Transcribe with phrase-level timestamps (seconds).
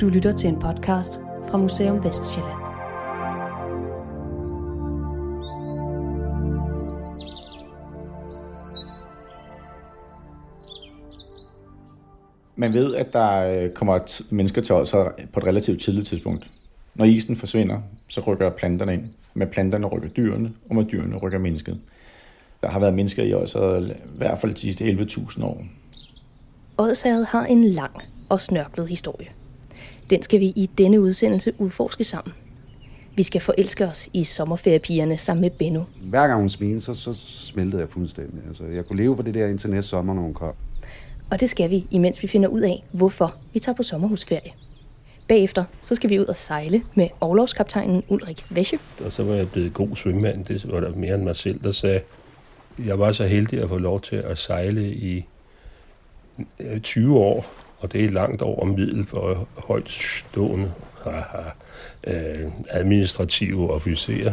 [0.00, 2.60] Du lytter til en podcast fra Museum Vestjylland.
[12.56, 14.90] Man ved, at der øh, kommer mennesker til os
[15.32, 16.50] på et relativt tidligt tidspunkt.
[16.94, 19.04] Når isen forsvinder, så rykker planterne ind.
[19.34, 21.78] Med planterne rykker dyrene, og med dyrene rykker mennesket.
[22.62, 25.62] Der har været mennesker i os i hvert fald de sidste 11.000 år.
[26.78, 27.94] Odsherred har en lang
[28.28, 29.39] og snørklet historie.
[30.10, 32.34] Den skal vi i denne udsendelse udforske sammen.
[33.16, 35.82] Vi skal forelske os i sommerferiepigerne sammen med Benno.
[36.00, 38.40] Hver gang hun smilede, så, så smeltede jeg fuldstændig.
[38.48, 40.54] Altså, jeg kunne leve på det der indtil næste sommer, når hun kom.
[41.30, 44.52] Og det skal vi, imens vi finder ud af, hvorfor vi tager på sommerhusferie.
[45.28, 48.78] Bagefter så skal vi ud og sejle med overlovskaptajnen Ulrik Væsche.
[49.04, 50.44] Og så var jeg blevet god svømmand.
[50.44, 52.00] Det var der mere end mig selv, der sagde.
[52.86, 55.24] Jeg var så heldig at få lov til at sejle i
[56.82, 57.46] 20 år,
[57.80, 60.72] og det er langt over middel for højt stående
[62.06, 64.32] øh, administrative officerer.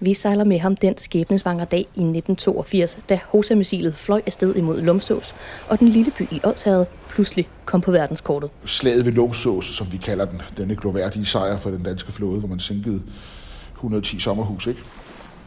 [0.00, 5.34] Vi sejler med ham den skæbnesvangre dag i 1982, da Hosa-missilet fløj afsted imod Lumsås,
[5.68, 8.50] og den lille by i Odshavet pludselig kom på verdenskortet.
[8.64, 12.48] Slaget ved Lumsås, som vi kalder den, denne gloværdige sejr for den danske flåde, hvor
[12.48, 13.02] man sænkede
[13.74, 14.80] 110 sommerhus, ikke?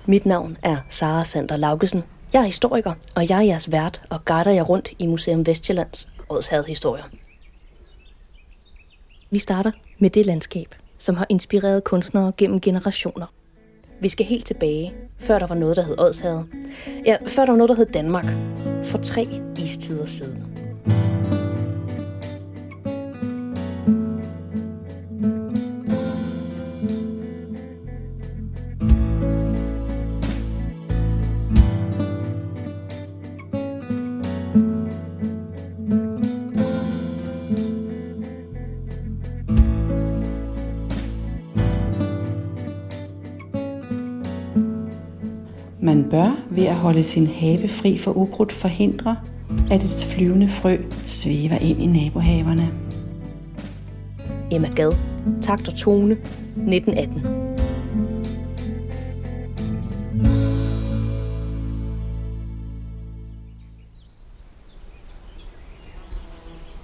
[0.06, 2.04] Mit navn er Sara Sander Laugesen.
[2.34, 6.10] Jeg er historiker, og jeg er jeres vært og guider jer rundt i Museum Vestjyllands
[6.30, 7.04] Odshavet historier.
[9.34, 13.26] Vi starter med det landskab, som har inspireret kunstnere gennem generationer.
[14.00, 16.46] Vi skal helt tilbage, før der var noget, der hed Odshavet.
[17.06, 18.26] Ja, før der var noget, der hed Danmark.
[18.84, 20.51] For tre istider siden.
[46.12, 49.18] Bør ved at holde sin have fri for ukrudt forhindre,
[49.72, 50.78] at et flyvende frø
[51.08, 52.72] svæver ind i nabohaverne.
[54.52, 54.92] Emma Gad,
[55.42, 57.22] takt og tone, 1918.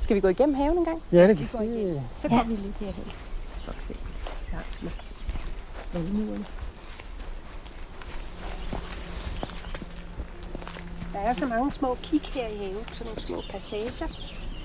[0.02, 1.02] Skal vi gå igennem haven en gang?
[1.12, 1.46] Ja, det kan vi.
[2.18, 2.44] Så går ja.
[2.44, 3.04] vi lige herhen.
[3.66, 3.94] Så kan se.
[4.52, 4.92] Langs med
[5.94, 6.46] valmurene.
[11.17, 14.07] Der er så mange små kig her i haven, sådan nogle små passager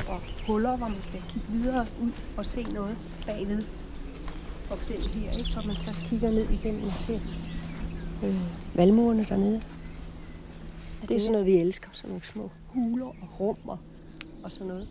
[0.09, 2.97] og huller, hvor man kan kigge videre ud og se noget
[3.27, 3.65] bagved.
[4.67, 5.53] For eksempel her, ikke?
[5.53, 7.21] hvor man så kigger ned igennem og ser
[8.25, 8.37] øh,
[8.75, 9.63] valmurene dernede.
[11.03, 11.89] Ja, det er sådan noget, vi elsker.
[11.93, 13.79] Sådan nogle små huler og rum og,
[14.45, 14.89] og sådan noget.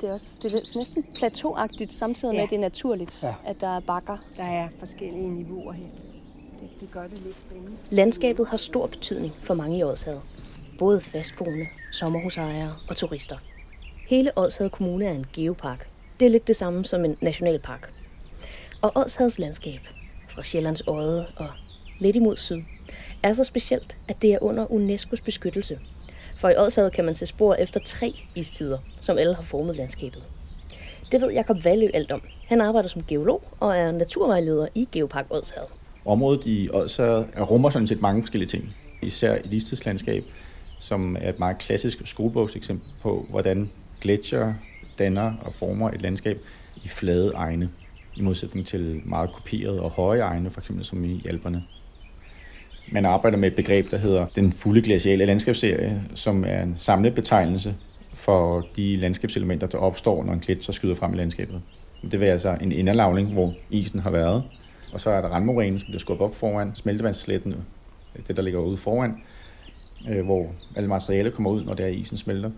[0.00, 2.38] Det er, også, det er næsten plateauagtigt, samtidig ja.
[2.38, 3.34] med, at det er naturligt, ja.
[3.44, 4.16] at der er bakker.
[4.36, 5.86] Der er forskellige niveauer her.
[6.60, 7.72] Det, det gør det lidt spændende.
[7.90, 10.22] Landskabet har stor betydning for mange i Ådshavet.
[10.78, 13.36] Både fastboende, sommerhusejere og turister.
[14.08, 15.88] Hele Ådshavet Kommune er en geopark.
[16.20, 17.92] Det er lidt det samme som en nationalpark.
[18.82, 19.80] Og Ådshavets landskab,
[20.28, 21.48] fra Sjællands Odde og
[22.00, 22.60] lidt imod syd,
[23.22, 25.78] er så specielt, at det er under UNESCO's beskyttelse.
[26.36, 30.22] For i Ådshavet kan man se spor efter tre istider, som alle har formet landskabet.
[31.12, 32.22] Det ved Jakob Valø alt om.
[32.46, 35.68] Han arbejder som geolog og er naturvejleder i Geopark Ådshavet.
[36.04, 38.74] Området i Ådshavet rummer sådan set mange forskellige ting.
[39.02, 40.24] Især et istidslandskab,
[40.84, 44.54] som er et meget klassisk skolebogseksempel på, hvordan gletsjer
[44.98, 46.38] danner og former et landskab
[46.84, 47.70] i flade egne,
[48.16, 51.64] i modsætning til meget kuperede og høje egne, for eksempel som i Alperne.
[52.92, 57.74] Man arbejder med et begreb, der hedder den fulde glaciale landskabsserie, som er en samlebetegnelse
[58.12, 61.62] for de landskabselementer, der opstår, når en gletsjer skyder frem i landskabet.
[62.10, 64.42] Det vil altså en inderlavning, hvor isen har været,
[64.92, 67.54] og så er der randmorænen, som bliver skubbet op foran, smeltevandssletten,
[68.26, 69.14] det der ligger ude foran,
[70.10, 70.46] øh, hvor
[70.76, 72.50] alle materialer kommer ud, når der er isen smelter.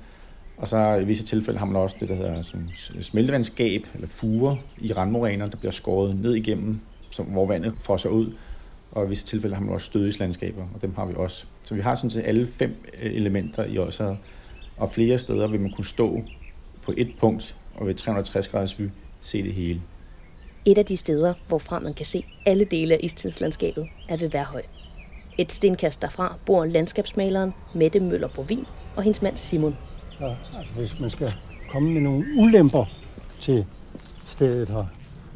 [0.57, 2.71] Og så i visse tilfælde har man også det, der hedder sådan
[3.03, 8.33] smeltevandskab, eller fuger i randmoræner, der bliver skåret ned igennem, som, hvor vandet fosser ud.
[8.93, 11.45] Og i visse tilfælde har man også stødislandskaber, og dem har vi også.
[11.63, 14.01] Så vi har sådan set alle fem øh, elementer i os,
[14.77, 16.23] og flere steder vil man kunne stå
[16.83, 18.89] på et punkt, og ved 360 graders vy
[19.21, 19.81] se det hele.
[20.65, 24.63] Et af de steder, hvorfra man kan se alle dele af istidslandskabet, er ved Værhøj.
[25.39, 28.67] Et stenkast derfra bor landskabsmaleren Mette Møller Bovin
[28.97, 29.77] og hendes mand Simon.
[30.11, 31.33] Så altså, hvis man skal
[31.71, 32.85] komme med nogle ulemper
[33.41, 33.67] til
[34.29, 34.85] stedet her,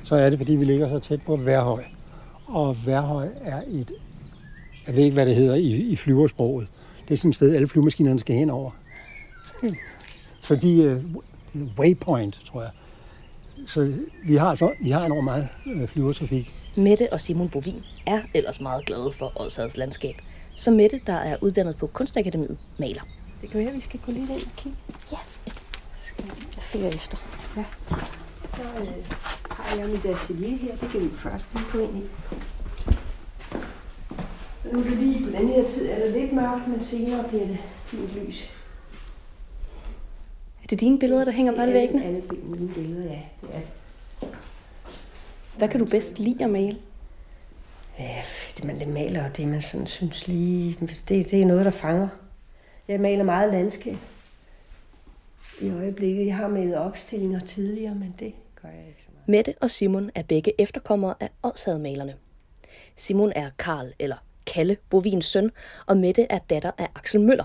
[0.05, 1.85] så er det, fordi vi ligger så tæt på Værhøj.
[2.47, 3.93] Og Værhøj er et,
[4.87, 6.69] jeg ved ikke, hvad det hedder i, i flyversproget.
[7.09, 8.71] Det er sådan et sted, alle flyvemaskinerne skal hen over.
[10.43, 11.03] fordi uh,
[11.79, 12.71] waypoint, tror jeg.
[13.67, 13.93] så
[14.25, 16.60] vi har, så, vi har enormt meget øh, flyvertrafik.
[16.77, 20.15] Mette og Simon Bovin er ellers meget glade for Odsherreds landskab.
[20.57, 23.03] Så Mette, der er uddannet på Kunstakademiet, maler.
[23.41, 24.79] Det kan være, at vi skal gå lidt ind og kigge.
[25.13, 25.17] Ja.
[25.99, 26.25] Skal
[26.57, 27.17] Jeg følger efter.
[27.57, 27.65] Ja.
[28.49, 29.05] Så øh,
[29.51, 30.77] har jeg mit atelier her.
[30.77, 32.09] Det kan vi først lige gå ind i.
[34.73, 37.47] Nu er det lige på den her tid, er det lidt mørkt, men senere bliver
[37.47, 38.43] det fint lys.
[40.63, 42.05] Er det dine billeder, der hænger på alle væggene?
[42.05, 43.21] Alle mine billeder, ja.
[43.41, 43.61] Det er.
[45.61, 46.79] Hvad kan du bedst lide at male?
[47.99, 48.23] Ja,
[48.57, 51.71] det man det maler, og det man sådan synes lige, det, det er noget, der
[51.71, 52.09] fanger.
[52.89, 53.97] Jeg maler meget landskab.
[55.61, 59.29] I øjeblikket, jeg har malet opstillinger tidligere, men det gør jeg ikke så meget.
[59.29, 62.15] Mette og Simon er begge efterkommere af Odsherremalerne.
[62.97, 64.17] Simon er Karl eller
[64.47, 65.51] Kalle Bovins søn,
[65.87, 67.45] og Mette er datter af Axel Møller.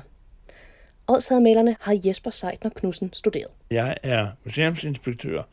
[1.08, 3.52] Odsherremalerne har Jesper Seidner Knudsen studeret.
[3.72, 5.44] Jeg er museumsinspektør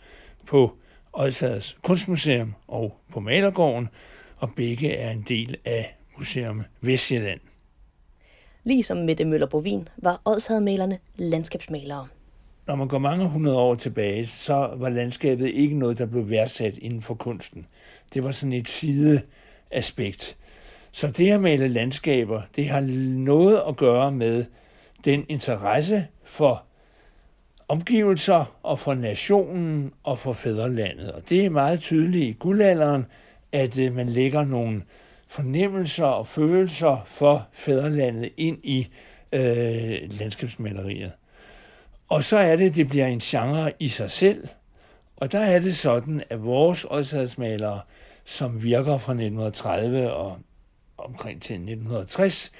[0.47, 0.77] på
[1.13, 3.89] Odsherreds Kunstmuseum og på Malergården,
[4.37, 7.41] og begge er en del af Museum Vestjylland.
[8.65, 12.07] Ligesom Mette Møller Bovin var Odsherremalerne landskabsmalere.
[12.67, 16.79] Når man går mange hundrede år tilbage, så var landskabet ikke noget, der blev værdsat
[16.79, 17.67] inden for kunsten.
[18.15, 20.37] Det var sådan et sideaspekt.
[20.93, 22.81] Så det at male landskaber, det har
[23.25, 24.45] noget at gøre med
[25.05, 26.65] den interesse for
[27.73, 31.13] omgivelser og for nationen og for fædrelandet.
[31.13, 33.07] Og det er meget tydeligt i guldalderen,
[33.53, 34.83] at øh, man lægger nogle
[35.29, 38.89] fornemmelser og følelser for fædrelandet ind i
[39.33, 41.13] øh, landskabsmaleriet.
[42.09, 44.49] Og så er det, det bliver en genre i sig selv.
[45.17, 47.81] Og der er det sådan, at vores ådsadsmalere,
[48.25, 50.39] som virker fra 1930 og
[50.99, 52.53] omkring til 1960,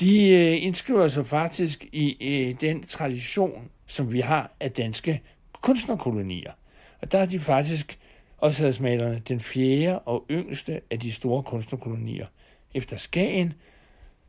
[0.00, 5.22] de øh, indskriver sig faktisk i øh, den tradition, som vi har af danske
[5.60, 6.52] kunstnerkolonier.
[7.00, 7.98] Og der er de faktisk
[8.38, 12.26] Odsadsmalerne den fjerde og yngste af de store kunstnerkolonier.
[12.74, 13.52] Efter Skagen,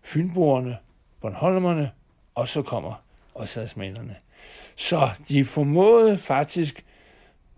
[0.01, 0.77] Fynboerne,
[1.21, 1.91] Bornholmerne,
[2.35, 3.03] og så kommer
[3.35, 4.15] Odsadsmalerne.
[4.75, 6.85] Så de formåede faktisk,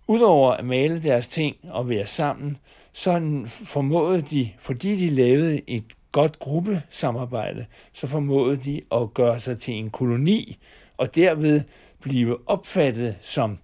[0.08, 2.58] udover at male deres ting og være sammen,
[2.94, 9.60] så formåede de, fordi de lavede et godt gruppesamarbejde, så formåede de at gøre sig
[9.60, 10.58] til en koloni,
[10.98, 11.62] og derved
[12.06, 13.58] blive opfattet som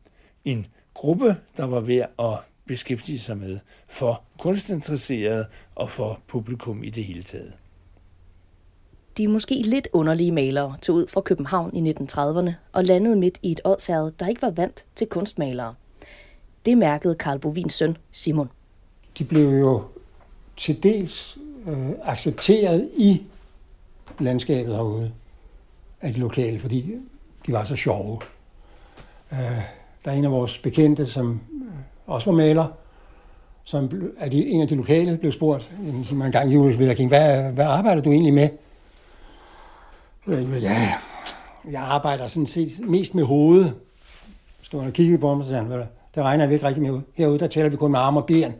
[0.45, 5.45] en gruppe, der var ved at beskæftige sig med for kunstinteresserede
[5.75, 7.53] og for publikum i det hele taget.
[9.17, 13.51] De måske lidt underlige malere tog ud fra København i 1930'erne og landede midt i
[13.51, 15.75] et ådsherred, der ikke var vant til kunstmalere.
[16.65, 18.49] Det mærkede Karl Bovins søn, Simon.
[19.17, 19.83] De blev jo
[20.57, 23.21] til dels øh, accepteret i
[24.19, 25.11] landskabet herude
[26.01, 26.95] af de lokale, fordi
[27.47, 28.19] de var så sjove.
[29.31, 29.37] Øh,
[30.05, 31.71] der er en af vores bekendte, som øh,
[32.07, 32.65] også var maler,
[33.63, 35.71] som er de, en af de lokale blev spurgt
[36.03, 38.49] som man gang gjorde, hvad, hvad arbejder du egentlig med?
[40.61, 40.93] Ja,
[41.71, 43.73] jeg arbejder sådan set mest med hovedet.
[44.61, 47.01] Stod og kiggede på mig og sagde, det regner vi ikke rigtig med.
[47.15, 48.53] Herude, der tæller vi kun med arme og ben.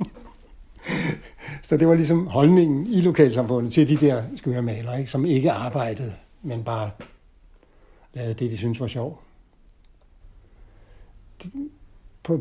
[1.62, 5.10] Så det var ligesom holdningen i lokalsamfundet til de der skøre malere, ikke?
[5.10, 6.12] som ikke arbejdede,
[6.42, 6.90] men bare
[8.14, 9.20] lavede det, de syntes var sjovt.
[11.42, 11.50] De,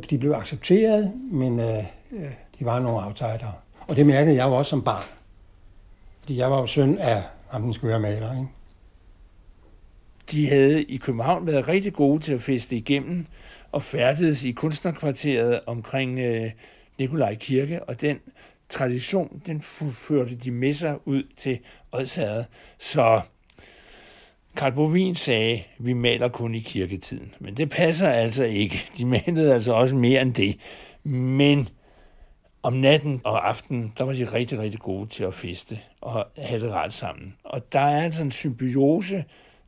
[0.09, 1.77] de blev accepteret, men øh,
[2.11, 3.53] øh, de var nogle outsidere.
[3.88, 5.03] Og det mærkede jeg jo også som barn.
[6.19, 8.31] Fordi jeg var jo søn af ham den skøre maler.
[8.31, 8.47] Ikke?
[10.31, 13.25] De havde i København været rigtig gode til at feste igennem
[13.71, 16.51] og færdedes i kunstnerkvarteret omkring øh,
[16.97, 18.19] Nikolaj Kirke, og den
[18.69, 21.59] tradition, den førte de med sig ud til
[21.91, 22.43] Odsherred.
[22.77, 23.21] Så
[24.56, 27.34] Karl Bovin sagde, vi maler kun i kirketiden.
[27.39, 28.86] Men det passer altså ikke.
[28.98, 30.58] De malede altså også mere end det.
[31.03, 31.70] Men
[32.63, 36.62] om natten og aftenen, der var de rigtig, rigtig gode til at feste og have
[36.62, 37.36] det ret sammen.
[37.44, 39.25] Og der er altså en symbiose,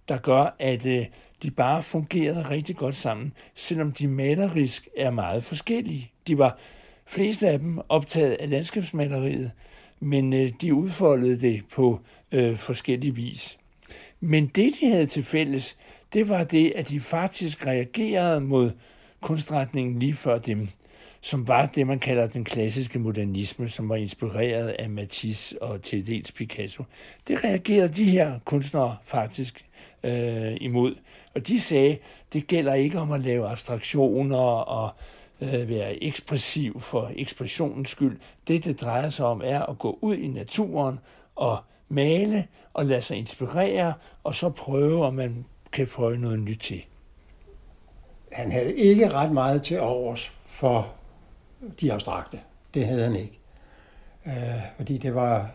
[0.08, 1.06] der gør, at øh,
[1.44, 6.12] de bare fungerede rigtig godt sammen, selvom de malerisk er meget forskellige.
[6.28, 6.58] De var
[7.06, 9.52] fleste af dem optaget af landskabsmaleriet,
[10.00, 12.00] men øh, de udfoldede det på
[12.32, 13.58] øh, forskellige vis.
[14.22, 15.78] Men det, de havde til fælles,
[16.13, 18.72] det var det, at de faktisk reagerede mod
[19.22, 20.68] kunstretningen lige før dem,
[21.22, 26.08] som var det, man kalder den klassiske modernisme, som var inspireret af Matisse og til
[26.08, 26.84] dels Picasso.
[27.28, 29.66] Det reagerede de her kunstnere faktisk
[30.04, 30.96] øh, imod.
[31.36, 31.98] Og de sagde,
[32.34, 34.90] det gælder ikke om at lave abstraktioner og
[35.42, 38.20] øh, være ekspressiv for ekspressionens skyld.
[38.48, 41.00] Det, det drejer sig om, er at gå ud i naturen
[41.36, 41.58] og
[41.90, 46.84] male og lade sig inspirere, og så prøve, om man kan prøve noget nyt til.
[48.32, 50.94] Han havde ikke ret meget til overs for
[51.82, 52.40] de abstrakte.
[52.74, 53.40] Det havde han ikke.
[54.25, 55.51] Øh, fordi det var...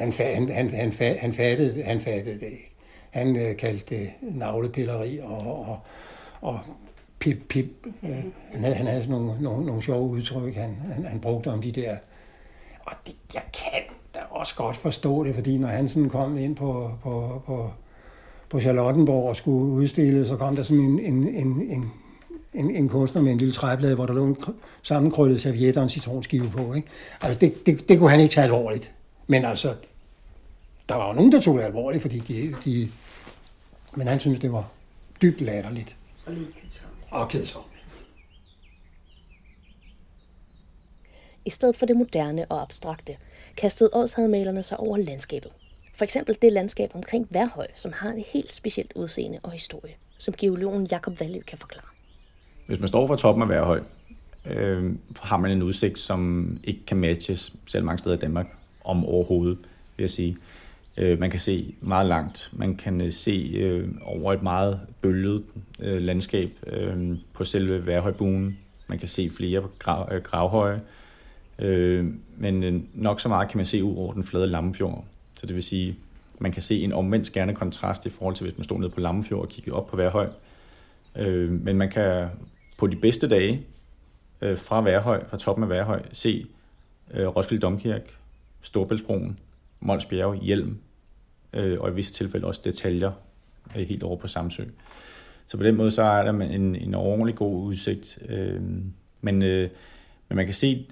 [0.00, 2.70] Han, han, han, han, han, fattede, han fattede det ikke.
[3.10, 5.80] Han øh, kaldte det navlepilleri og, og,
[6.40, 6.60] og
[7.18, 7.66] pip, pip.
[8.02, 11.48] Øh, han, havde, han havde sådan nogle, nogle, nogle sjove udtryk, han, han, han brugte
[11.48, 11.96] om de der...
[12.80, 13.82] Og det, jeg kan
[14.14, 17.70] da også godt forstå det, fordi når han sådan kom ind på, på, på,
[18.48, 21.92] på Charlottenborg og skulle udstille, så kom der sådan en, en, en, en
[22.54, 24.36] en, en kunstner med en lille træblad, hvor der lå en
[24.82, 26.74] sammenkrøllet serviet og en citronskive på.
[26.74, 26.88] Ikke?
[27.20, 28.92] Altså, det, det, det kunne han ikke tage alvorligt.
[29.26, 29.74] Men altså,
[30.88, 32.90] der var jo nogen, der tog det alvorligt, fordi de, de
[33.96, 34.70] men han synes det var
[35.22, 35.96] dybt latterligt.
[36.26, 36.86] Og lidt.
[37.10, 37.84] Og kedsommeligt.
[41.44, 43.16] I stedet for det moderne og abstrakte,
[43.56, 45.50] kastede årshadmalerne sig over landskabet.
[45.96, 50.34] For eksempel det landskab omkring Værhøj, som har et helt specielt udseende og historie, som
[50.38, 51.86] geologen Jakob Vallø kan forklare.
[52.66, 53.80] Hvis man står fra toppen af Værhøj,
[54.46, 58.46] øh, har man en udsigt, som ikke kan matches selv mange steder i Danmark
[58.84, 59.58] om overhovedet,
[59.96, 60.36] vil jeg sige.
[60.96, 62.50] Øh, man kan se meget langt.
[62.52, 65.44] Man kan øh, se øh, over et meget bølget
[65.80, 68.58] øh, landskab øh, på selve Værhøjbuen.
[68.86, 70.80] Man kan se flere grav, øh, gravhøje.
[71.58, 75.04] Øh, men øh, nok så meget kan man se ud over den flade Lammefjord.
[75.34, 75.96] Så det vil sige,
[76.38, 79.00] man kan se en omvendt skærende kontrast i forhold til, hvis man stod nede på
[79.00, 80.28] Lammefjord og kiggede op på Værhøj.
[81.16, 82.28] Øh, men man kan
[82.76, 83.66] på de bedste dage
[84.40, 86.46] øh, fra Værhøj, fra toppen af Værhøj, se
[87.14, 88.12] øh, Roskilde Domkirke,
[88.62, 89.38] Storbæltsbroen,
[89.80, 90.78] Mols Bjerge, Hjelm,
[91.52, 93.12] øh, og i visse tilfælde også detaljer
[93.76, 94.64] øh, helt over på Samsø.
[95.46, 98.18] Så på den måde så er der en, en ordentlig god udsigt.
[98.28, 98.62] Øh,
[99.20, 99.70] men, øh,
[100.28, 100.86] men man kan se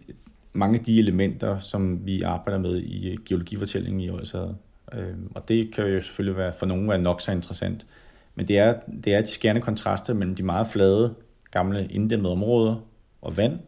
[0.53, 4.55] mange af de elementer, som vi arbejder med i geologifortællingen i Odsherred.
[4.93, 7.87] Øh, og det kan jo selvfølgelig være, for nogen være nok så interessant.
[8.35, 11.15] Men det er, det er de skærende kontraster mellem de meget flade,
[11.51, 12.77] gamle inddæmmede områder
[13.23, 13.59] og vand,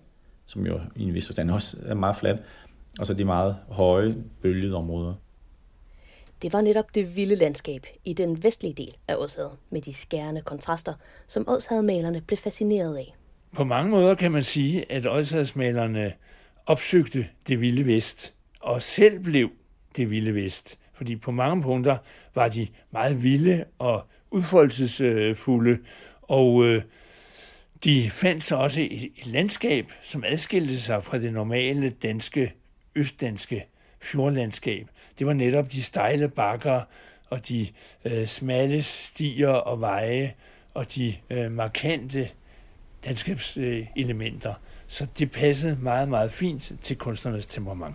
[0.46, 2.38] som jo i en vis forstand også er meget fladt,
[3.00, 5.14] og så de meget høje, bølgede områder.
[6.42, 10.40] Det var netop det vilde landskab i den vestlige del af Ådshavet, med de skærende
[10.40, 10.94] kontraster,
[11.26, 13.14] som Ådshavet-malerne blev fascineret af.
[13.52, 16.12] På mange måder kan man sige, at Ådshavet-malerne
[16.66, 19.50] opsøgte det vilde vest, og selv blev
[19.96, 20.78] det vilde vest.
[20.92, 21.96] Fordi på mange punkter
[22.34, 25.78] var de meget vilde og udfoldelsesfulde,
[26.22, 26.82] og øh,
[27.84, 32.52] de fandt sig også et landskab, som adskilte sig fra det normale danske,
[32.94, 33.66] østdanske
[34.00, 34.88] fjordlandskab.
[35.18, 36.80] Det var netop de stejle bakker
[37.30, 37.68] og de
[38.04, 40.34] øh, smalle stier og veje
[40.74, 42.28] og de øh, markante
[43.04, 44.50] landskabselementer.
[44.50, 47.94] Øh, så det passede meget, meget fint til kunstnernes temperament.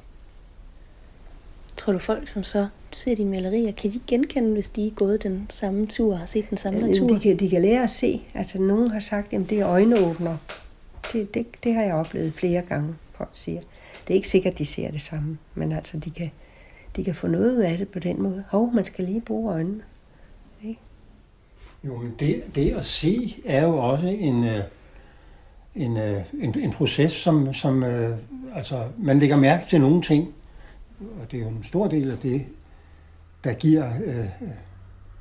[1.78, 5.24] Tror du folk, som så ser dine malerier, kan de genkende, hvis de er gået
[5.24, 7.08] den samme tur og har set den samme natur?
[7.08, 8.22] De kan, de kan lære at se.
[8.34, 10.38] Altså, nogen har sagt, at det er øjenåbner.
[11.14, 13.62] Det, det, det har jeg oplevet flere gange, folk siger.
[14.08, 16.32] Det er ikke sikkert, de ser det samme, men altså, de kan,
[16.96, 18.44] de kan få noget ud af det på den måde.
[18.50, 19.82] Hov, man skal lige bruge øjnene.
[20.60, 20.76] Okay?
[21.84, 24.60] Jo, men det, det at se er jo også en, øh,
[25.76, 28.18] en, øh, en, en proces, som, som øh,
[28.54, 30.34] altså, man lægger mærke til nogle ting,
[31.22, 32.46] og det er jo en stor del af det,
[33.44, 34.26] der giver øh,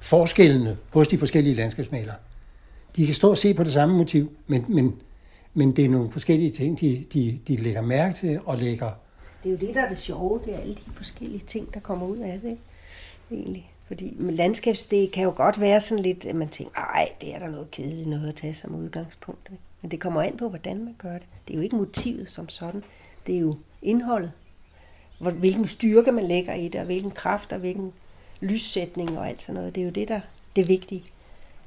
[0.01, 2.15] forskellene hos de forskellige landskabsmalere.
[2.97, 5.01] De kan stå og se på det samme motiv, men, men,
[5.55, 8.91] men det er nogle forskellige ting, de, de, de lægger mærke til og lægger.
[9.43, 11.81] Det er jo det, der er det sjove, det er alle de forskellige ting, der
[11.81, 12.59] kommer ud af det,
[13.31, 13.73] egentlig.
[13.87, 17.39] Fordi landskabs, det kan jo godt være sådan lidt, at man tænker, nej, det er
[17.39, 19.49] der noget kedeligt noget at tage som udgangspunkt.
[19.53, 19.63] Ikke?
[19.83, 21.27] Men det kommer an på, hvordan man gør det.
[21.49, 22.85] Det er jo ikke motivet som sådan.
[23.27, 24.33] Det er jo indholdet.
[25.19, 27.93] Hvilken styrke man lægger i det, og hvilken kraft, og hvilken
[28.41, 29.75] lyssætning og alt sådan noget.
[29.75, 30.21] Det er jo det, der
[30.57, 31.05] det er vigtige.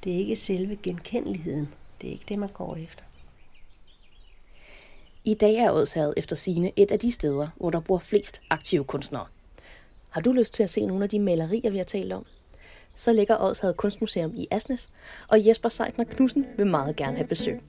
[0.04, 1.74] Det er ikke selve genkendeligheden.
[2.02, 3.04] Det er ikke det, man går efter.
[5.24, 8.84] I dag er Odsherred efter sine et af de steder, hvor der bor flest aktive
[8.84, 9.26] kunstnere.
[10.10, 12.26] Har du lyst til at se nogle af de malerier, vi har talt om?
[12.96, 14.90] Så ligger Odshavet Kunstmuseum i Asnes,
[15.28, 17.62] og Jesper Seidner Knudsen vil meget gerne have besøg.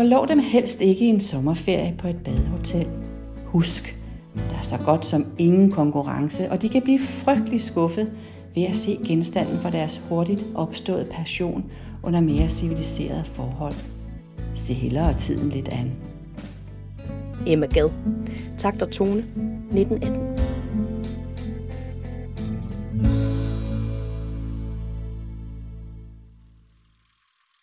[0.00, 2.99] Forlov dem helst ikke i en sommerferie på et badehotel.
[3.50, 3.96] Husk,
[4.34, 8.12] der er så godt som ingen konkurrence, og de kan blive frygtelig skuffet
[8.54, 13.74] ved at se genstanden for deres hurtigt opståede passion under mere civiliserede forhold.
[14.54, 15.92] Se hellere tiden lidt an.
[17.46, 17.90] Emma Gad.
[18.58, 19.18] Takt og tone.
[19.18, 20.30] 1918.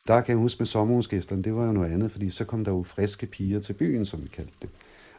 [0.08, 2.72] Der kan jeg huske med sommerhusgæsterne, det var jo noget andet, fordi så kom der
[2.72, 4.70] jo friske piger til byen, som vi kaldte det.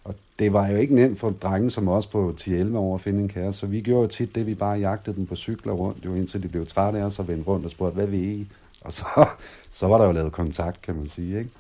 [0.04, 3.20] Og det var jo ikke nemt for drenge som os på 10-11 år at finde
[3.20, 6.04] en kæreste, så vi gjorde jo tit det, vi bare jagtede dem på cykler rundt,
[6.04, 8.48] jo indtil de blev trætte af os og vendte rundt og spurgte, hvad vi I?
[8.80, 9.04] Og så,
[9.70, 11.38] så var der jo lavet kontakt, kan man sige.
[11.38, 11.50] Ikke?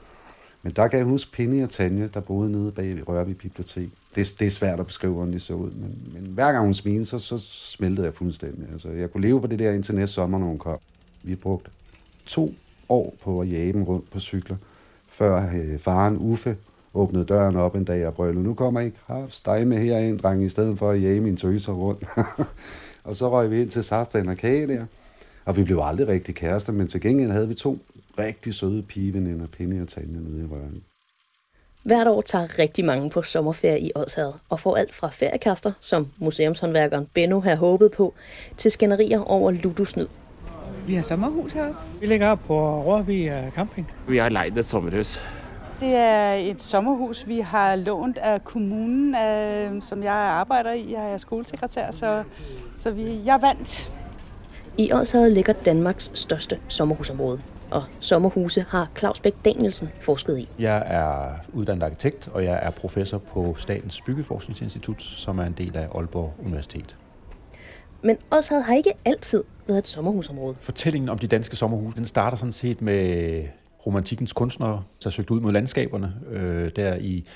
[0.62, 3.88] Men der kan jeg huske Penny og Tanja, der boede nede bag ved Rørby Bibliotek.
[4.14, 6.74] Det, det er svært at beskrive, hvordan de så ud, men, men hver gang hun
[6.74, 8.68] smilede, så, så smeltede jeg fuldstændig.
[8.72, 10.78] Altså, jeg kunne leve på det der indtil næste sommer, når hun kom.
[11.22, 11.70] Vi brugte
[12.26, 12.54] to
[12.88, 14.56] år på at jage dem rundt på cykler,
[15.08, 16.56] før øh, faren Uffe
[16.98, 20.78] åbnede døren op en dag og brølede, nu kommer I med herind, dreng, i stedet
[20.78, 22.04] for at jage mine tøser rundt.
[23.04, 24.84] og så røg vi ind til Saftvand og Kage der,
[25.44, 27.78] og vi blev aldrig rigtig kærester, men til gengæld havde vi to
[28.18, 30.82] rigtig søde pigeveninder, Penny og Tanja, nede i Røren.
[31.82, 36.08] Hvert år tager rigtig mange på sommerferie i Odsherred og får alt fra feriekaster, som
[36.18, 38.14] museumshåndværkeren Benno har håbet på,
[38.56, 40.06] til skænderier over ludusnyd.
[40.86, 41.74] Vi har sommerhus her.
[42.00, 43.90] Vi ligger på Rørby Camping.
[44.08, 45.24] Vi har lejet et sommerhus.
[45.80, 50.92] Det er et sommerhus, vi har lånt af kommunen, øh, som jeg arbejder i.
[50.92, 52.22] Jeg er skolesekretær, så,
[52.76, 53.92] så vi, jeg er vant.
[54.78, 60.48] I Odsherred ligger Danmarks største sommerhusområde, og sommerhuse har Claus Bæk Danielsen forsket i.
[60.58, 65.76] Jeg er uddannet arkitekt, og jeg er professor på Statens Byggeforskningsinstitut, som er en del
[65.76, 66.96] af Aalborg Universitet.
[68.02, 70.56] Men Odsherred har ikke altid været et sommerhusområde.
[70.60, 73.42] Fortællingen om de danske sommerhuse, den starter sådan set med
[73.86, 77.26] romantikkens kunstnere, der søgte ud mod landskaberne øh, der i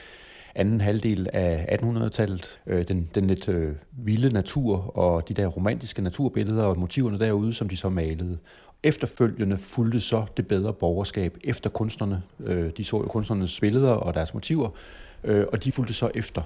[0.55, 2.61] anden halvdel af 1800-tallet.
[2.67, 7.53] Øh, den, den lidt øh, vilde natur og de der romantiske naturbilleder og motiverne derude,
[7.53, 8.39] som de så malede.
[8.83, 12.23] Efterfølgende fulgte så det bedre borgerskab efter kunstnerne.
[12.45, 14.71] Øh, de så jo kunstnernes billeder og deres motiver,
[15.25, 16.43] øh, og de fulgte så efter.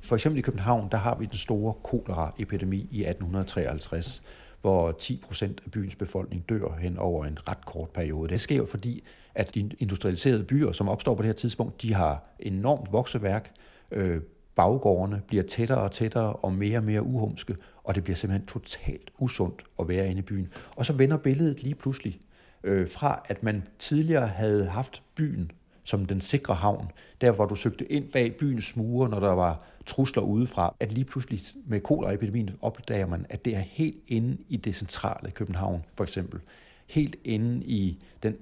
[0.00, 4.22] For eksempel i København, der har vi den store koleraepidemi i 1853,
[4.60, 8.28] hvor 10 procent af byens befolkning dør hen over en ret kort periode.
[8.28, 9.02] Det sker jo fordi,
[9.34, 13.52] at de industrialiserede byer, som opstår på det her tidspunkt, de har enormt vokseværk.
[13.92, 14.20] Øh,
[14.54, 19.10] baggårdene bliver tættere og tættere og mere og mere uhumske, og det bliver simpelthen totalt
[19.18, 20.48] usundt at være inde i byen.
[20.76, 22.20] Og så vender billedet lige pludselig
[22.64, 25.52] øh, fra, at man tidligere havde haft byen
[25.84, 26.90] som den sikre havn,
[27.20, 31.04] der hvor du søgte ind bag byens mure, når der var trusler udefra, at lige
[31.04, 36.04] pludselig med koleraepidemien opdager man, at det er helt inde i det centrale København, for
[36.04, 36.40] eksempel.
[36.86, 38.36] Helt inde i den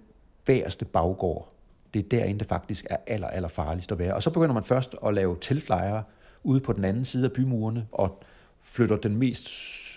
[0.49, 1.53] bagerste baggård.
[1.95, 4.15] Det er derinde, det faktisk er aller, aller farligst at være.
[4.15, 6.03] Og så begynder man først at lave teltlejre
[6.43, 8.23] ude på den anden side af bymurene, og
[8.63, 9.49] flytter den mest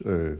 [0.05, 0.37] øh,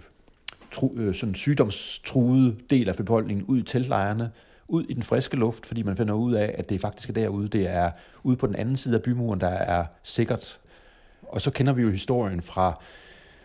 [0.71, 4.31] tru, øh, sådan sygdomstruede del af befolkningen ud i teltlejrene,
[4.67, 7.47] ud i den friske luft, fordi man finder ud af, at det faktisk er derude,
[7.47, 7.91] det er
[8.23, 10.59] ude på den anden side af bymuren, der er sikkert.
[11.21, 12.81] Og så kender vi jo historien fra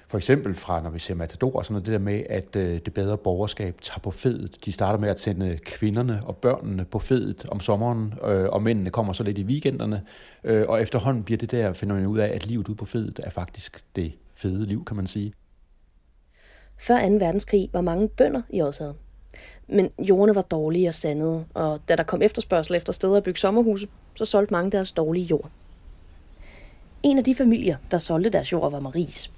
[0.09, 2.81] for eksempel fra, når vi ser Matador, og sådan noget, det der med, at øh,
[2.85, 4.65] det bedre borgerskab tager på fedet.
[4.65, 8.91] De starter med at sende kvinderne og børnene på fedet om sommeren, øh, og mændene
[8.91, 10.03] kommer så lidt i weekenderne.
[10.45, 13.21] Øh, og efterhånden bliver det der, finder man ud af, at livet ude på fedet
[13.23, 15.33] er faktisk det fede liv, kan man sige.
[16.79, 17.15] Før 2.
[17.15, 18.95] verdenskrig var mange bønder i Odsad.
[19.69, 23.41] Men jordene var dårlige og sandede, og da der kom efterspørgsel efter steder at bygge
[23.41, 25.51] sommerhuse, så solgte mange deres dårlige jord.
[27.03, 29.31] En af de familier, der solgte deres jord, var Maries.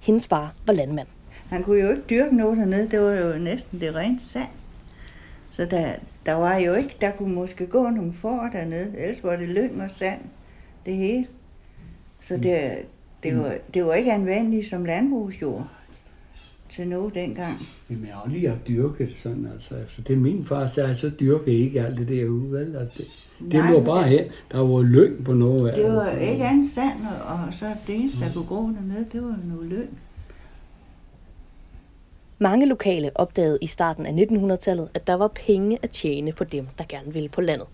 [0.00, 1.08] Hendes far var landmand.
[1.48, 4.48] Han kunne jo ikke dyrke noget dernede, det var jo næsten det rent sand.
[5.50, 5.92] Så der,
[6.26, 9.82] der var jo ikke, der kunne måske gå nogle får dernede, ellers var det lyng
[9.82, 10.20] og sand,
[10.86, 11.26] det hele.
[12.20, 12.86] Så det,
[13.22, 15.68] det, var, det var ikke anvendeligt som landbrugsjord
[16.70, 17.68] til noget dengang.
[17.88, 21.52] Men jeg har aldrig haft dyrket sådan, altså efter det min far sagde, så dyrker
[21.52, 22.76] jeg ikke alt det derude, vel?
[22.76, 23.02] Altså,
[23.38, 24.24] det, det lå bare her.
[24.52, 28.24] Der var lyng på noget af Det var ikke andet sand, og så det eneste,
[28.24, 29.98] der kunne gå dernede, det var noget lyng.
[32.38, 36.66] Mange lokale opdagede i starten af 1900-tallet, at der var penge at tjene på dem,
[36.78, 37.66] der gerne ville på landet.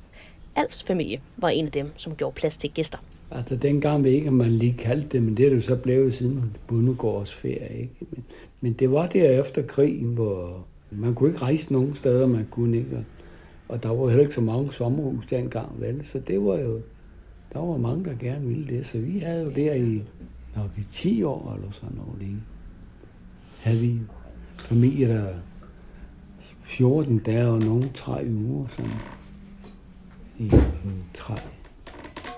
[0.57, 2.99] Alfs familie var en af dem, som gjorde plads til gæster.
[3.31, 5.77] Altså dengang ved ikke, om man lige kaldte det, men det er det jo så
[5.77, 7.81] blevet siden bundegårdsferie.
[7.81, 7.95] Ikke?
[8.11, 8.25] Men,
[8.67, 12.77] men det var der efter krigen, hvor man kunne ikke rejse nogen steder, man kunne
[12.77, 13.05] ikke.
[13.69, 16.05] Og der var heller ikke så mange sommerhus dengang, vel?
[16.05, 16.81] Så det var jo,
[17.53, 18.87] der var mange, der gerne ville det.
[18.87, 20.03] Så vi havde jo der i
[20.57, 22.43] nok i 10 år eller sådan noget lignende.
[23.61, 24.01] Havde vi
[24.59, 25.35] familie, der
[26.63, 28.91] 14 dage og nogle tre uger, sådan
[30.39, 31.35] i øh, 3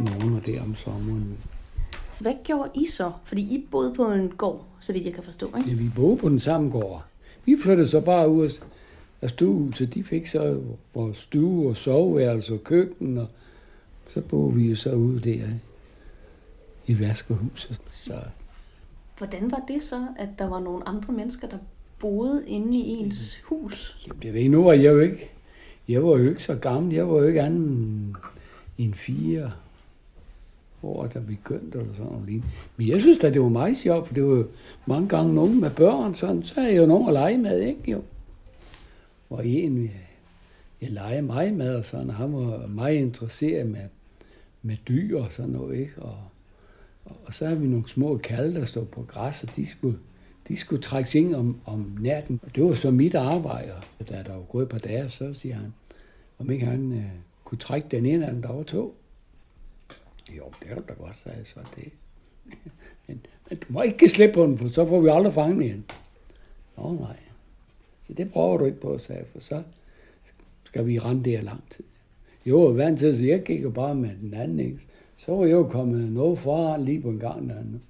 [0.01, 1.39] måneder der om sommeren.
[2.21, 3.13] Hvad gjorde I så?
[3.25, 5.71] Fordi I boede på en gård, så vidt jeg kan forstå, ikke?
[5.71, 7.05] Ja, vi boede på den samme gård.
[7.45, 8.51] Vi flyttede så bare ud
[9.23, 9.95] af stuehuset.
[9.95, 10.61] De fik så
[10.95, 13.27] vores stue og soveværelse og køkken, og
[14.15, 15.47] så boede vi jo så ude der
[16.87, 17.81] i vaskehuset.
[17.91, 18.15] Så
[19.19, 21.59] Hvordan var det så, at der var nogle andre mennesker, der
[21.99, 24.07] boede inde i ens hus?
[24.07, 25.31] Jamen, jeg ved, nu var jeg jo ikke,
[25.89, 26.95] jeg var jo ikke så gammel.
[26.95, 28.17] Jeg var jo ikke anden
[28.79, 29.51] en fire
[30.81, 32.43] hvor der begyndte eller sådan noget.
[32.77, 34.47] Men jeg synes da, det var meget sjovt, for det var jo
[34.87, 37.91] mange gange nogen med børn, sådan, så er jeg jo nogen at lege med, ikke
[37.91, 38.03] jo?
[39.31, 39.91] Og en,
[40.81, 43.85] jeg leger meget med, og sådan, han var meget interesseret med,
[44.63, 45.93] med dyr og sådan noget, ikke?
[46.03, 46.17] Og,
[47.05, 49.99] og, og så har vi nogle små kalde, der står på græs, og de skulle,
[50.49, 52.41] de skulle trække ind om, om natten.
[52.43, 53.73] Og det var så mit arbejde.
[53.99, 55.73] Og da der var gået et par dage, så siger han,
[56.39, 57.05] om ikke han øh,
[57.45, 58.98] kunne trække den ind, af der var to.
[60.37, 61.61] Jo, det er da godt, sige, så.
[61.77, 61.93] Det.
[63.07, 65.85] Men, men du må ikke slippe på den, for så får vi aldrig fanget igen.
[66.77, 67.17] Nå nej.
[68.07, 69.63] Så det prøver du ikke på, sagde jeg, for så
[70.65, 71.85] skal vi rende der lang tid.
[72.47, 74.79] Jo, og vant til, så jeg gik jo bare med den anden, ikke?
[75.17, 77.83] Så var jeg jo kommet noget foran lige på en gang anden.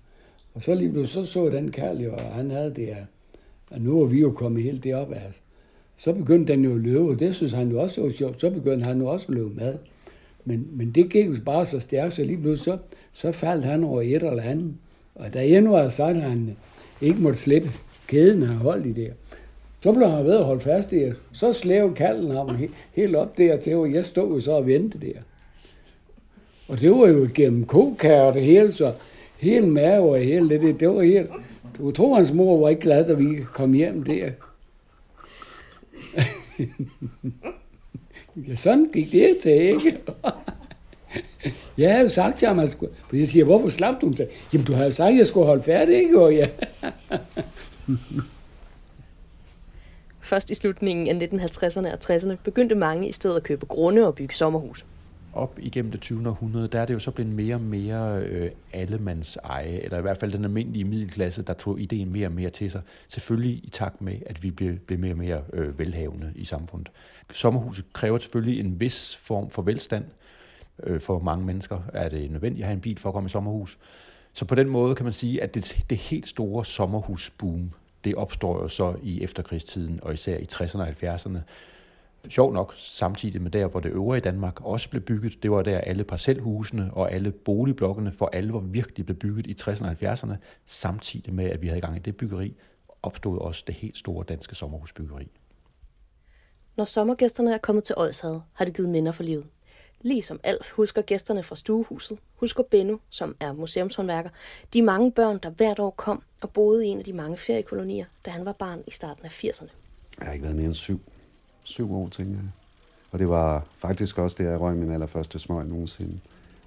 [0.54, 3.04] Og så lige så så den kærl jo, og han havde det her.
[3.70, 5.32] Og nu er vi jo kommet helt derop af.
[5.96, 8.40] Så begyndte den jo at løbe, og det synes han jo også var sjovt.
[8.40, 9.78] Så begyndte han jo også at løbe med.
[10.48, 12.78] Men, men det gik bare så stærkt, så lige pludselig så,
[13.12, 14.74] så faldt han over et eller andet.
[15.14, 16.56] Og da jeg nu havde sagt, at han
[17.00, 17.70] ikke måtte slippe
[18.06, 19.12] kæden, han holdt i der,
[19.82, 21.12] så blev han ved at holde fast der.
[21.32, 22.50] Så slæv kalden ham
[22.92, 25.20] helt op der til, og jeg stod jo så og ventede der.
[26.68, 28.92] Og det var jo gennem kokær og det hele, så
[29.36, 31.30] hele mave og hele det, det var helt...
[31.78, 34.30] Du tror, hans mor var ikke glad, da vi kom hjem der.
[38.48, 39.98] ja, sådan gik det til, ikke?
[41.78, 44.14] jeg havde jo sagt til ham, at skulle, for jeg siger, hvorfor slap du?
[44.52, 46.20] Jamen, du havde jo sagt, at jeg skulle holde færdig, ikke?
[46.20, 46.48] Og ja.
[50.20, 54.14] Først i slutningen af 1950'erne og 60'erne begyndte mange i stedet at købe grunde og
[54.14, 54.84] bygge sommerhus.
[55.32, 56.28] Op igennem det 20.
[56.28, 60.02] århundrede, der er det jo så blevet mere og mere øh, allemands eje, eller i
[60.02, 62.80] hvert fald den almindelige middelklasse, der tog ideen mere og mere til sig.
[63.08, 66.90] Selvfølgelig i takt med, at vi blev, blev mere og mere øh, velhavende i samfundet.
[67.32, 70.04] Sommerhuset kræver selvfølgelig en vis form for velstand.
[70.82, 73.30] Øh, for mange mennesker er det nødvendigt at have en bil for at komme i
[73.30, 73.78] sommerhus.
[74.32, 77.70] Så på den måde kan man sige, at det, det helt store sommerhusboom,
[78.04, 81.38] det opstår jo så i efterkrigstiden, og især i 60'erne og 70'erne.
[82.28, 85.78] Sjov nok, samtidig med der, hvor det øvrige Danmark også blev bygget, det var der
[85.78, 90.34] alle parcelhusene og alle boligblokkene for alvor virkelig blev bygget i 60'erne og 70'erne,
[90.66, 92.54] samtidig med, at vi havde gang i det byggeri,
[93.02, 95.28] opstod også det helt store danske sommerhusbyggeri.
[96.78, 99.44] Når sommergæsterne er kommet til Odsad, har det givet minder for livet.
[100.00, 104.30] Ligesom Alf husker gæsterne fra stuehuset, husker Benno, som er museumshåndværker,
[104.72, 108.04] de mange børn, der hvert år kom og boede i en af de mange feriekolonier,
[108.26, 109.68] da han var barn i starten af 80'erne.
[110.18, 111.00] Jeg har ikke været mere end syv.
[111.62, 112.50] Syv år, tænker jeg.
[113.12, 116.18] Og det var faktisk også det, jeg røg min allerførste smøg nogensinde.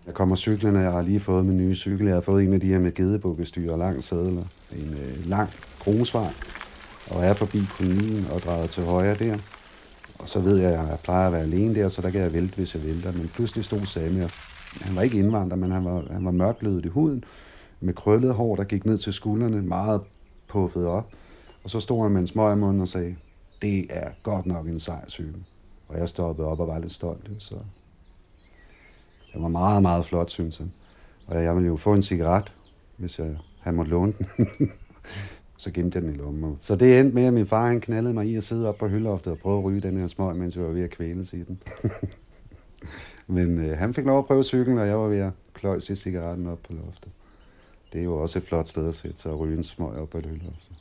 [0.05, 2.05] Jeg kommer cyklerne, jeg har lige fået min nye cykel.
[2.05, 4.45] Jeg har fået en af de her med gedebukkestyr og lang sædler.
[4.71, 6.33] En øh, lang grusvej.
[7.11, 9.37] Og er forbi kolonien og drejer til højre der.
[10.21, 12.33] Og så ved jeg, at jeg plejer at være alene der, så der kan jeg
[12.33, 13.11] vælte, hvis jeg vælter.
[13.11, 14.19] Men pludselig stod Sami,
[14.81, 17.23] han var ikke indvandrer, men han var, han var mørklødet i huden,
[17.79, 20.01] med krøllet hår, der gik ned til skuldrene, meget
[20.47, 21.11] puffet op.
[21.63, 23.15] Og så stod han med en smøg i munden og sagde,
[23.61, 25.43] det er godt nok en sej cykel.
[25.87, 27.29] Og jeg stoppede op og var lidt stolt.
[27.39, 27.55] Så
[29.33, 30.71] det var meget, meget flot, synes han.
[31.27, 32.51] Og jeg ville jo få en cigaret,
[32.97, 34.71] hvis jeg, han måtte låne den.
[35.61, 36.57] så gemte jeg den i lommen.
[36.59, 38.87] Så det endte med, at min far han knaldede mig i at sidde op på
[38.87, 41.43] hyldloftet og prøve at ryge den her smøg, mens jeg var ved at kvæles i
[41.43, 41.61] den.
[43.27, 46.47] Men øh, han fik lov at prøve cyklen, og jeg var ved at kløjse cigaretten
[46.47, 47.11] op på loftet.
[47.93, 50.09] Det er jo også et flot sted at sætte sig og ryge en smøg op
[50.09, 50.71] på et hyldeloft.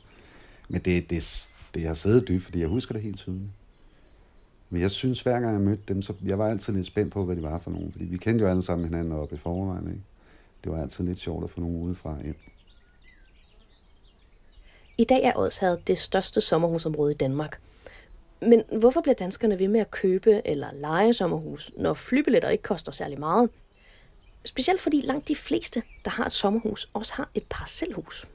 [0.69, 3.49] Men det, det, det har siddet dybt, fordi jeg husker det helt tydeligt.
[4.69, 7.25] Men jeg synes, hver gang jeg mødte dem, så jeg var altid lidt spændt på,
[7.25, 7.91] hvad de var for nogen.
[7.91, 9.87] Fordi vi kendte jo alle sammen hinanden oppe i forvejen.
[9.87, 10.03] Ikke?
[10.63, 12.35] Det var altid lidt sjovt at få nogen udefra ind.
[15.01, 17.59] I dag er Odshavet det største sommerhusområde i Danmark.
[18.41, 22.91] Men hvorfor bliver danskerne ved med at købe eller lege sommerhus, når flybilletter ikke koster
[22.91, 23.49] særlig meget?
[24.45, 28.27] Specielt fordi langt de fleste, der har et sommerhus, også har et parcelhus.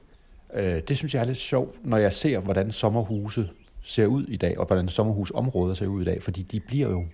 [0.53, 3.49] Øh, det synes jeg er lidt sjovt, når jeg ser, hvordan sommerhuse
[3.83, 7.05] ser ud i dag, og hvordan sommerhusområder ser ud i dag, fordi de bliver jo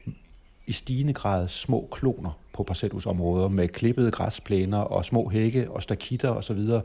[0.68, 6.30] i stigende grad små kloner på parcelhusområder med klippede græsplæner og små hække og stakitter
[6.30, 6.38] osv.
[6.38, 6.82] Og, så videre.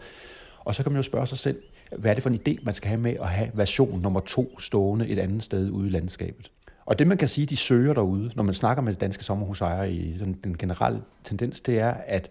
[0.59, 1.62] og så kan man jo spørge sig selv,
[1.98, 4.61] hvad er det for en idé, man skal have med at have version nummer to
[4.61, 6.51] stående et andet sted ude i landskabet?
[6.87, 10.18] Og det, man kan sige, de søger derude, når man snakker med danske sommerhusejere i
[10.18, 12.31] sådan den generelle tendens, det er, at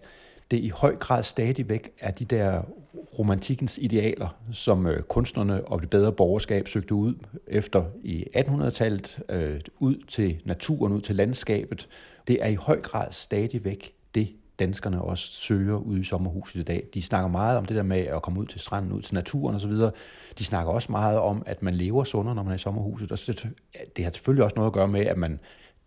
[0.50, 2.62] det i høj grad stadigvæk er de der
[3.18, 7.14] romantikkens idealer, som øh, kunstnerne og det bedre borgerskab søgte ud
[7.46, 11.88] efter i 1800-tallet, øh, ud til naturen, ud til landskabet.
[12.28, 16.86] Det er i høj grad stadigvæk det, danskerne også søger ude i sommerhuset i dag.
[16.94, 19.56] De snakker meget om det der med at komme ud til stranden, ud til naturen
[19.56, 19.72] osv.
[20.38, 23.12] De snakker også meget om, at man lever sundere, når man er i sommerhuset.
[23.12, 23.18] Og
[23.96, 25.40] det har selvfølgelig også noget at gøre med, at man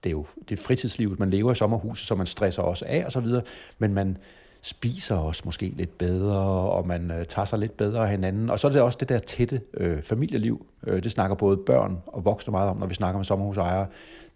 [0.03, 3.05] det er jo det er fritidslivet, man lever i sommerhuset, så man stresser også af
[3.05, 3.41] og så videre,
[3.77, 4.17] men man
[4.61, 6.39] spiser også måske lidt bedre,
[6.71, 8.49] og man øh, tager sig lidt bedre af hinanden.
[8.49, 10.65] Og så er det også det der tætte øh, familieliv.
[10.87, 13.87] Øh, det snakker både børn og voksne meget om, når vi snakker med sommerhusejere.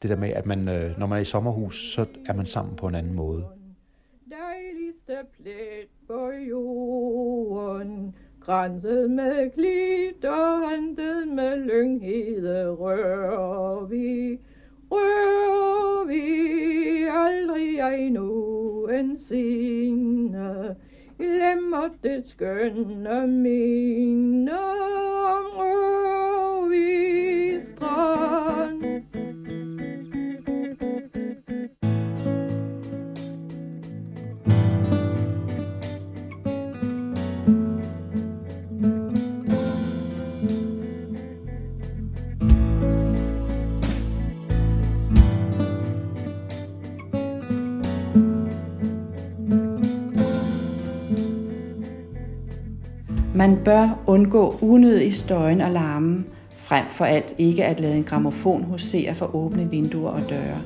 [0.02, 2.76] Det der med, at man, øh, når man er i sommerhus, så er man sammen
[2.76, 3.46] på en anden måde.
[4.30, 14.40] Dejligste plet på jorden, grænset med klit og hentet med lynghede rører vi
[14.92, 16.24] rører vi
[17.12, 20.76] aldrig endnu en sine.
[21.20, 24.60] Glemmer det skønne mine
[25.38, 26.82] om Rørvig
[27.62, 28.84] strand.
[53.36, 58.64] Man bør undgå unødig støjen og larmen, frem for alt ikke at lade en gramofon
[58.64, 60.58] husere for åbne vinduer og døre.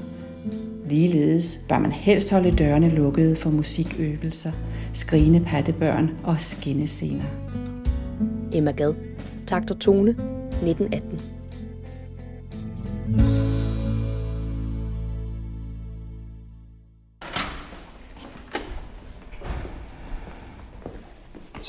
[0.86, 4.52] Ligeledes bør man helst holde dørene lukkede for musikøvelser,
[4.94, 7.26] skrigende pattebørn og skinnescener.
[8.54, 8.94] Emma Gad.
[9.48, 10.16] Takt og tone.
[10.62, 11.39] 1918.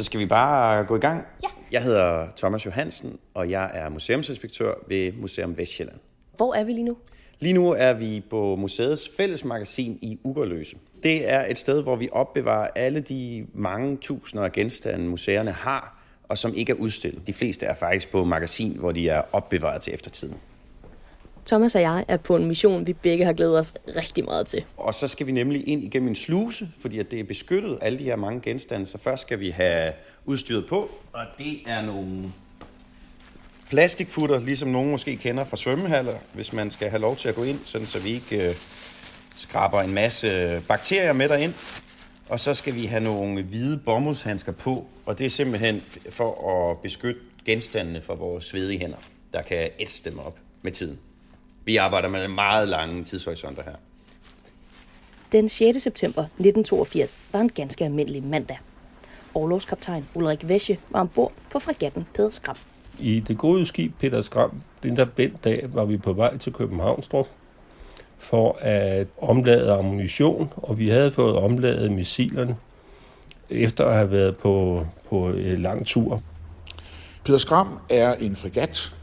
[0.00, 1.24] Så skal vi bare gå i gang?
[1.42, 1.48] Ja.
[1.72, 5.98] Jeg hedder Thomas Johansen, og jeg er museumsinspektør ved Museum Vestjylland.
[6.36, 6.96] Hvor er vi lige nu?
[7.38, 10.76] Lige nu er vi på museets fællesmagasin i Ugerløse.
[11.02, 16.02] Det er et sted, hvor vi opbevarer alle de mange tusinder af genstande, museerne har,
[16.28, 17.26] og som ikke er udstillet.
[17.26, 20.36] De fleste er faktisk på magasin, hvor de er opbevaret til eftertiden.
[21.46, 24.64] Thomas og jeg er på en mission, vi begge har glædet os rigtig meget til.
[24.76, 27.98] Og så skal vi nemlig ind igennem en sluse, fordi at det er beskyttet, alle
[27.98, 28.86] de her mange genstande.
[28.86, 29.92] Så først skal vi have
[30.24, 32.32] udstyret på, og det er nogle
[33.70, 37.42] plastikfutter, ligesom nogen måske kender fra svømmehaller, hvis man skal have lov til at gå
[37.42, 38.54] ind, sådan så vi ikke øh,
[39.36, 41.54] skraber en masse bakterier med derind.
[42.28, 46.78] Og så skal vi have nogle hvide bomuldshandsker på, og det er simpelthen for at
[46.78, 48.96] beskytte genstandene fra vores svedige hænder,
[49.32, 50.98] der kan ætse dem op med tiden.
[51.64, 53.74] Vi arbejder med meget lange tidshorisonter her.
[55.32, 55.82] Den 6.
[55.82, 58.58] september 1982 var en ganske almindelig mandag.
[59.34, 62.56] Orlogskaptajn Ulrik Vesche var ombord på fregatten Peder Skram.
[62.98, 66.52] I det gode skib Peter Skram, den der den dag, var vi på vej til
[66.52, 67.26] Københavnstrup
[68.18, 72.56] for at omlade ammunition, og vi havde fået omladet missilerne
[73.50, 76.22] efter at have været på, på en lang tur.
[77.24, 78.94] Peter Skram er en fregat,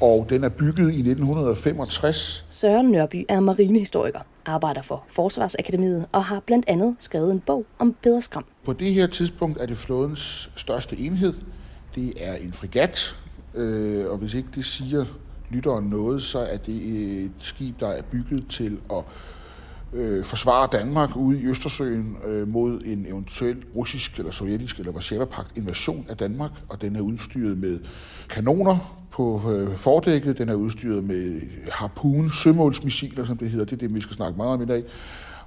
[0.00, 2.46] og den er bygget i 1965.
[2.50, 7.96] Søren Nørby er marinehistoriker, arbejder for Forsvarsakademiet og har blandt andet skrevet en bog om
[8.02, 8.44] Peder Skram.
[8.64, 11.34] På det her tidspunkt er det flådens største enhed.
[11.94, 13.16] Det er en fregat,
[13.54, 15.04] øh, og hvis ikke det siger
[15.50, 16.74] lytteren noget, så er det
[17.24, 19.04] et skib, der er bygget til at
[19.92, 25.56] øh, forsvare Danmark ude i Østersøen øh, mod en eventuel russisk eller sovjetisk eller Varsava-pagt
[25.56, 27.78] invasion af Danmark, og den er udstyret med
[28.28, 31.40] kanoner på øh, fordækket, den er udstyret med
[31.72, 34.84] harpun, sømålsmissiler, som det hedder, det er det, vi skal snakke meget om i dag,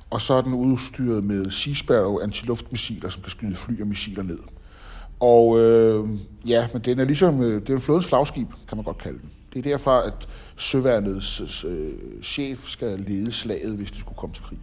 [0.10, 4.24] og så er den udstyret med Sea Sparrow antiluftmissiler, som kan skyde fly og missiler
[4.24, 4.40] ned.
[5.20, 6.10] Og øh,
[6.46, 9.20] ja, men den er ligesom, øh, det er en flådens flagskib, kan man godt kalde
[9.20, 9.30] den.
[9.54, 11.90] Det er derfra, at søværnets øh,
[12.24, 14.60] chef skal lede slaget, hvis det skulle komme til krig.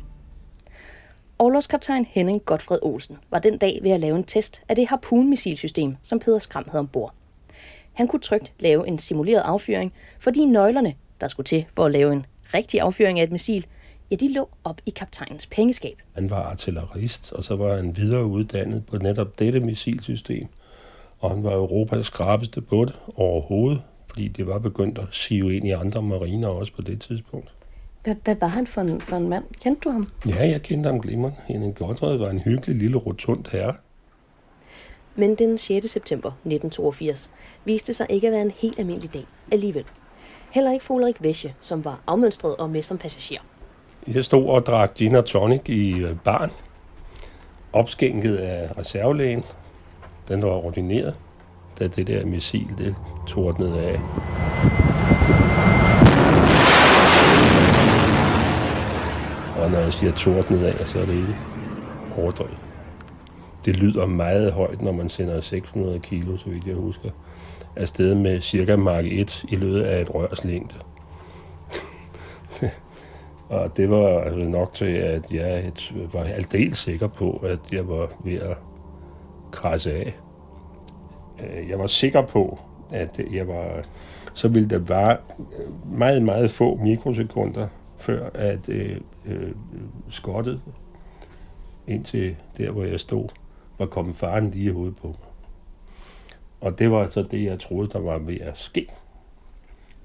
[1.39, 5.97] Orlogskaptajn Henning Godfred Olsen var den dag ved at lave en test af det harpunmissilsystem,
[6.03, 7.15] som Peder Skram havde ombord.
[7.97, 12.13] Han kunne trygt lave en simuleret affyring, fordi nøglerne, der skulle til for at lave
[12.13, 13.67] en rigtig affyring af et missil,
[14.11, 16.03] ja, de lå op i kaptajnens pengeskab.
[16.15, 20.47] Han var artillerist, og så var han videre uddannet på netop dette missilsystem.
[21.19, 25.67] Og han var Europas skrabeste på det overhovedet, fordi det var begyndt at sive ind
[25.67, 27.53] i andre mariner også på det tidspunkt.
[28.05, 29.45] Hvad, hvad var han for en, for en mand?
[29.63, 30.09] Kendte du ham?
[30.29, 31.37] Ja, jeg kendte ham glimrende.
[31.47, 33.75] Henning Godtred var en hyggelig lille rotund herre.
[35.17, 35.91] Men den 6.
[35.91, 37.31] september 1982
[37.65, 39.85] viste sig ikke at være en helt almindelig dag alligevel.
[40.51, 43.41] Heller ikke for Ulrik Vesche, som var afmønstret og med som passager.
[44.15, 46.51] Jeg stod og drak gin og tonic i øh, barn,
[47.73, 49.45] opskænket af reservelægen.
[50.29, 51.17] Den var ordineret,
[51.79, 52.95] da det der missil det
[53.27, 54.01] tordnede af.
[59.63, 61.37] Og når jeg siger tordnede af, så er det ikke
[62.19, 62.66] overdrevet.
[63.67, 67.11] Det lyder meget højt, når man sender 600 kilo, så vidt jeg husker,
[67.77, 70.75] afsted med cirka mark 1 i løbet af et rørs længde.
[73.49, 75.73] Og det var altså nok til, at jeg
[76.13, 78.59] var aldeles sikker på, at jeg var ved at
[79.53, 80.17] krasse af.
[81.41, 82.59] Øh, jeg var sikker på,
[82.93, 83.85] at jeg var...
[84.35, 85.17] Så ville der være
[85.93, 89.53] meget, meget få mikrosekunder, før at øh, øh,
[90.09, 90.61] skottet
[91.87, 93.29] indtil der, hvor jeg stod,
[93.79, 95.17] var kommet faren lige i hovedet på mig.
[96.61, 98.87] Og det var så det, jeg troede, der var ved at ske.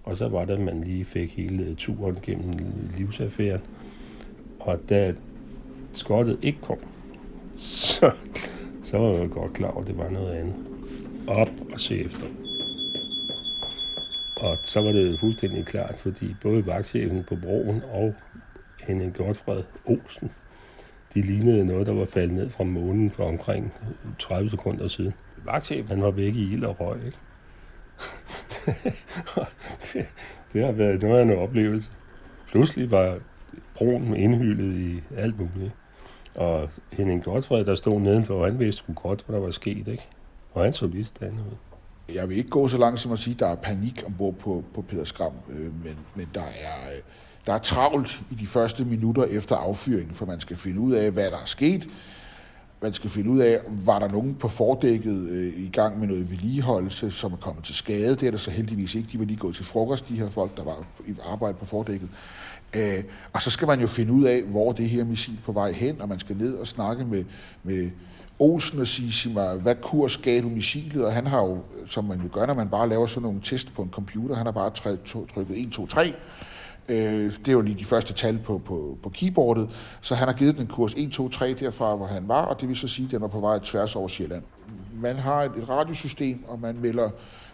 [0.04, 2.54] Og så var det, at man lige fik hele turen gennem
[2.98, 3.62] livsaffæren.
[4.60, 5.14] Og da
[5.94, 6.78] skottet ikke kom,
[7.58, 8.12] så,
[8.84, 10.56] så var jeg godt klar over, at det var noget andet.
[11.28, 12.26] Op og se efter.
[14.42, 18.14] Og så var det fuldstændig klart, fordi både vagtchefen på broen og
[18.88, 20.32] Henning Godfred Olsen,
[21.14, 23.74] de lignede noget, der var faldet ned fra månen for omkring
[24.20, 25.14] 30 sekunder siden.
[25.46, 27.18] Vagtchefen, han var væk i ild og røg, ikke?
[30.54, 31.90] det har været noget af en oplevelse.
[32.48, 33.18] Pludselig var
[33.76, 35.72] broen indhyldet i alt muligt.
[36.36, 40.08] Og Henning Godfred, der stod nedenfor, han vidste sgu godt, hvad der var sket, ikke?
[40.54, 41.56] Og han så lige stand ud.
[42.16, 44.64] Jeg vil ikke gå så langt som at sige, at der er panik ombord på,
[44.74, 47.02] på Peter Skram, øh, men, men der, er, øh,
[47.52, 51.12] der er travlt i de første minutter efter affyringen, for man skal finde ud af,
[51.12, 51.88] hvad der er sket.
[52.82, 56.32] Man skal finde ud af, var der nogen på fordækket øh, i gang med noget
[56.32, 58.16] vedligeholdelse, som er kommet til skade.
[58.16, 59.10] Det er der så heldigvis ikke.
[59.12, 62.10] De var lige gået til frokost, de her folk, der var i arbejde på fordækket.
[62.76, 65.72] Øh, og så skal man jo finde ud af, hvor det her missil på vej
[65.72, 67.24] hen, og man skal ned og snakke med,
[67.64, 67.92] med
[68.40, 71.06] Olsen og sige, sig mig, hvad kurs gav du missilet?
[71.06, 71.60] Og han har jo,
[71.90, 74.46] som man jo gør, når man bare laver sådan nogle test på en computer, han
[74.46, 74.70] har bare
[75.28, 76.14] trykket 1, 2, 3,
[76.90, 79.70] Øh, det er jo lige de første tal på, på, på keyboardet,
[80.02, 82.62] så han har givet den en kurs 1, 2, 3 derfra, hvor han var, og
[82.62, 84.44] det vil så sige, at den var på vej tværs over Sjælland.
[84.94, 87.10] Man har et, et radiosystem, og man melder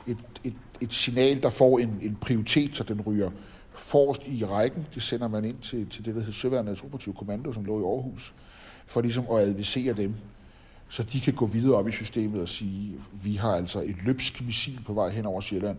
[0.08, 3.30] et, et, et signal, der får en, en prioritet, så den ryger
[3.74, 4.88] forrest i rækken.
[4.96, 7.84] Det sender man ind til, til det, der hedder Søværnets Operative Kommando, som lå i
[7.84, 8.34] Aarhus,
[8.86, 10.14] for ligesom at advisere dem,
[10.90, 14.42] så de kan gå videre op i systemet og sige, vi har altså et løbsk
[14.42, 15.78] missil på vej hen over Sjælland.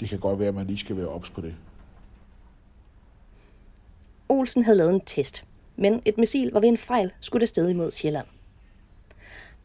[0.00, 1.54] Det kan godt være, at man lige skal være ops på det.
[4.28, 5.44] Olsen havde lavet en test,
[5.76, 8.26] men et missil var ved en fejl skudt afsted imod Sjælland.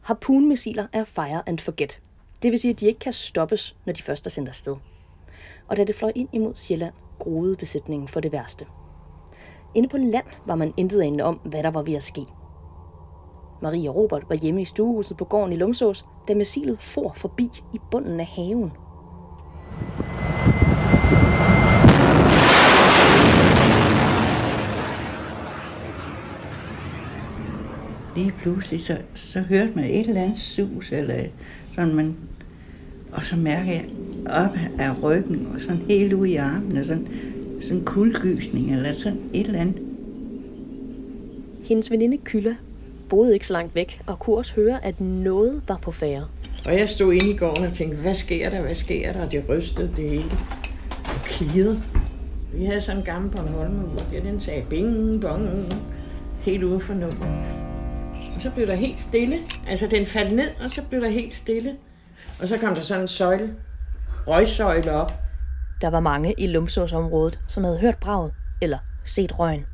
[0.00, 2.00] Harpunmissiler er fire and forget.
[2.42, 4.76] Det vil sige, at de ikke kan stoppes, når de først er sendt afsted.
[5.68, 8.66] Og da det fløj ind imod Sjælland, groede besætningen for det værste.
[9.74, 12.24] Inde på land var man intet anende om, hvad der var ved at ske.
[13.62, 17.50] Marie og Robert var hjemme i stuehuset på gården i Lumsås, da missilet for forbi
[17.74, 18.72] i bunden af haven.
[28.18, 31.14] Lige pludselig, så, så hørte man et eller andet sus, eller
[31.74, 32.16] sådan man,
[33.12, 33.84] og så mærker jeg
[34.26, 37.08] op af ryggen, og sådan helt ud i armene, sådan,
[37.60, 39.82] sådan kuldgysning, eller sådan et eller andet.
[41.62, 42.54] Hendes veninde Kylla
[43.08, 46.26] boede ikke så langt væk, og kunne også høre, at noget var på færre.
[46.66, 49.24] Og jeg stod inde i gården og tænkte, hvad sker der, hvad sker der?
[49.24, 50.30] Og det rystede det hele.
[51.04, 51.82] Og klirrede.
[52.54, 55.48] Vi havde sådan en gammel Bornholm, hvor den sagde bing, bong,
[56.40, 57.67] helt uden for nummer.
[58.38, 59.36] Og så blev der helt stille.
[59.68, 61.76] Altså, den faldt ned, og så blev der helt stille.
[62.42, 63.54] Og så kom der sådan en søjle,
[64.26, 65.12] røgsøjle op.
[65.80, 69.66] Der var mange i Lumsåsområdet, som havde hørt braget eller set røgen.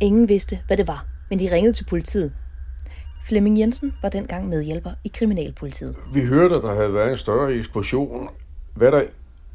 [0.00, 2.32] Ingen vidste, hvad det var, men de ringede til politiet.
[3.24, 5.96] Flemming Jensen var dengang medhjælper i Kriminalpolitiet.
[6.14, 8.28] Vi hørte, at der havde været en større eksplosion.
[8.74, 9.02] Hvad der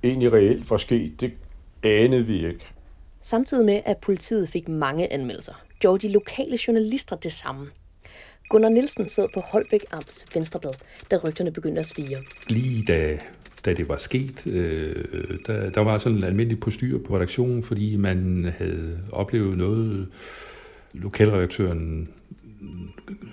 [0.04, 1.34] egentlig reelt var sket, det
[1.84, 2.66] anede vi ikke.
[3.22, 7.68] Samtidig med, at politiet fik mange anmeldelser, gjorde de lokale journalister det samme.
[8.50, 10.74] Gunnar Nielsen sad på Holbæk Amts Venstreblad,
[11.12, 12.18] da rygterne begyndte at svige.
[12.48, 13.20] Lige da,
[13.66, 15.06] da det var sket, øh,
[15.48, 20.08] der, der var sådan en almindelig postyr på redaktionen, fordi man havde oplevet noget,
[20.94, 22.10] lokalredaktøren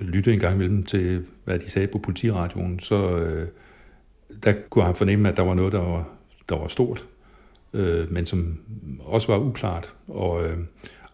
[0.01, 3.49] lyttede en gang imellem til, hvad de sagde på politiradioen, så øh,
[4.43, 6.09] der kunne han fornemme, at der var noget, der var,
[6.49, 7.05] der var stort,
[7.73, 8.59] øh, men som
[9.01, 9.93] også var uklart.
[10.09, 10.59] Og, øh,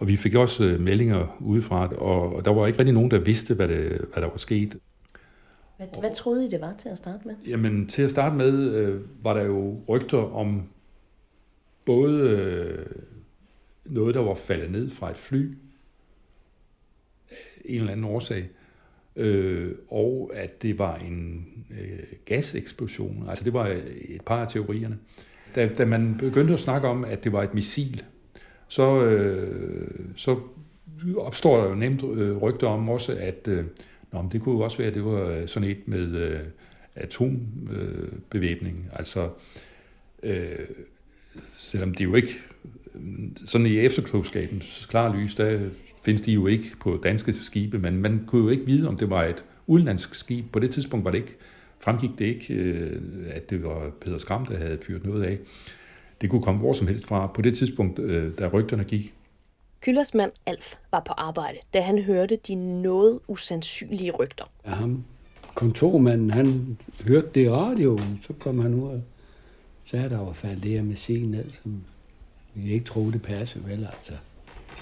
[0.00, 3.18] og vi fik også øh, meldinger udefra, og, og der var ikke rigtig nogen, der
[3.18, 4.78] vidste, hvad, det, hvad der var sket.
[5.76, 7.34] Hvad, hvad troede I, det var til at starte med?
[7.46, 10.62] Jamen, til at starte med øh, var der jo rygter om
[11.84, 12.86] både øh,
[13.84, 15.54] noget, der var faldet ned fra et fly,
[17.64, 18.48] en eller anden årsag,
[19.16, 23.24] øh, og at det var en øh, gaseksplosion.
[23.28, 23.66] Altså, det var
[24.08, 24.98] et par af teorierne.
[25.54, 28.04] Da, da man begyndte at snakke om, at det var et missil,
[28.70, 30.40] så, øh, så
[31.16, 33.64] opstår der jo nemt øh, rygter om også, at øh,
[34.12, 36.40] nå, det kunne jo også være, at det var øh, sådan et med øh,
[36.94, 38.76] atombevæbning.
[38.86, 39.28] Øh, altså,
[40.22, 40.58] øh,
[41.42, 42.32] selvom det jo ikke
[43.46, 45.60] sådan i efterklogskabens klare lys, der
[46.04, 49.10] findes de jo ikke på danske skibe, men man kunne jo ikke vide, om det
[49.10, 50.44] var et udenlandsk skib.
[50.52, 51.36] På det tidspunkt var det ikke,
[51.80, 55.38] fremgik det ikke, øh, at det var Peter Skram, der havde fyret noget af.
[56.20, 57.26] Det kunne komme hvor som helst fra.
[57.26, 59.14] På det tidspunkt, øh, da rygterne gik,
[59.80, 64.44] Kyllers mand Alf var på arbejde, da han hørte de noget usandsynlige rygter.
[64.66, 65.04] Ja, ham,
[65.54, 69.02] kontormanden, han hørte det i radioen, så kom han ud og
[69.84, 71.80] sagde, at der var faldet det her missil ned, som
[72.54, 74.12] vi ikke troede, det passede vel, altså.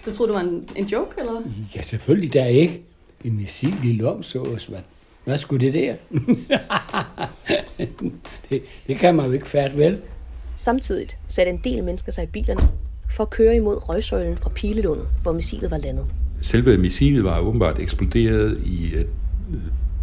[0.06, 1.42] Du troede, det var en, en joke, eller?
[1.74, 2.82] Ja, selvfølgelig der ikke.
[3.24, 4.80] En missil i lomsås, hvad,
[5.24, 5.94] hvad skulle det der?
[8.50, 10.02] det, det kan man jo ikke fatte, vel?
[10.58, 12.60] Samtidig satte en del mennesker sig i bilerne
[13.10, 16.06] for at køre imod røgsøjlen fra Pilelunden, hvor missilet var landet.
[16.42, 19.06] Selve missilet var åbenbart eksploderet i et,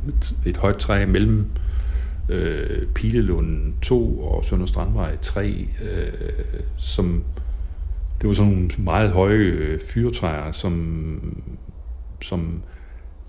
[0.07, 1.45] et, et højt træ mellem
[2.29, 5.67] øh, Pilelunden 2 og Sønder Strandvej 3, øh,
[6.77, 7.23] som
[8.21, 11.43] det var sådan nogle meget høje øh, fyrtræer, som,
[12.21, 12.61] som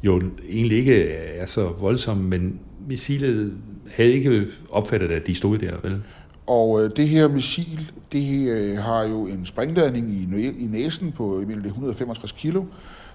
[0.02, 3.52] jo egentlig ikke er så voldsomme, men missilet
[3.90, 6.02] havde ikke opfattet, at de stod der, vel?
[6.46, 11.12] Og øh, det her missil, det øh, har jo en springladning i, næ- i næsen
[11.12, 12.64] på i mener, det 165 kilo.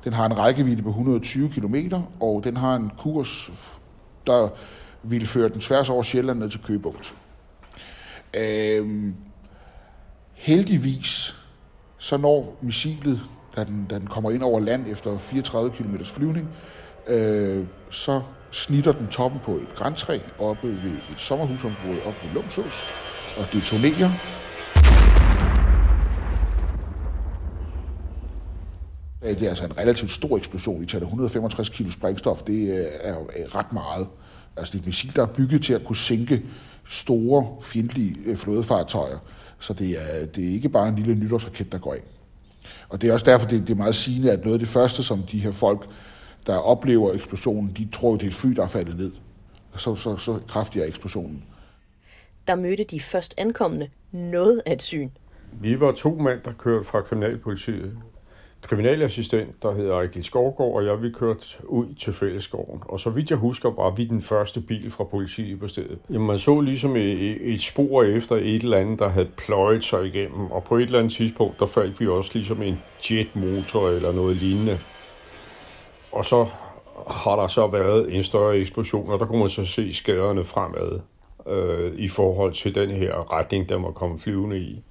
[0.04, 1.76] Den har en rækkevidde på 120 km,
[2.20, 3.52] og den har en kurs,
[4.28, 4.50] der
[5.04, 7.14] ville føre den tværs over Sjælland ned til Købugt.
[8.34, 9.16] Øhm,
[10.34, 11.36] heldigvis,
[11.98, 13.22] så når missilet,
[13.56, 16.50] da den, da den kommer ind over land efter 34 km flyvning,
[17.08, 18.22] øh, så
[18.52, 22.86] snitter den toppen på et græntræ oppe ved et sommerhusområde oppe ved Lumsås
[23.38, 24.12] og detonerer.
[29.22, 30.84] Det er altså en relativt stor eksplosion.
[30.84, 32.42] I tager 165 kg sprængstof.
[32.42, 34.08] Det øh, er øh, ret meget.
[34.58, 36.42] Altså det er et missil, der er bygget til at kunne sænke
[36.90, 39.18] store fjendtlige øh, flådefartøjer.
[39.60, 42.00] Så det er, det er ikke bare en lille nytårsraket, der går af.
[42.90, 45.04] Og det er også derfor, det, det er meget sigende, at noget af det første,
[45.04, 45.90] som de her folk,
[46.48, 49.12] der oplever eksplosionen, de tror, det er et fly, der er faldet ned.
[49.76, 51.44] Så, så, så kraftig er eksplosionen.
[52.48, 55.10] Der mødte de først ankommende noget af et syn.
[55.52, 57.98] Vi var to mænd, der kørte fra kriminalpolitiet.
[58.62, 62.82] Kriminalassistent, der hedder Ejgil Skovgaard, og jeg, vi kørte ud til fællesgården.
[62.86, 66.00] Og så vidt jeg husker, var vi den første bil fra politiet på stedet.
[66.10, 70.06] Jamen, man så ligesom et, et spor efter et eller andet, der havde pløjet sig
[70.06, 70.52] igennem.
[70.52, 72.82] Og på et eller andet tidspunkt, der faldt vi også ligesom en
[73.12, 74.80] jetmotor eller noget lignende.
[76.12, 76.48] Og så
[77.08, 81.00] har der så været en større eksplosion, og der kunne man så se skaderne fremad
[81.50, 84.82] øh, i forhold til den her retning, der var kommet flyvende i.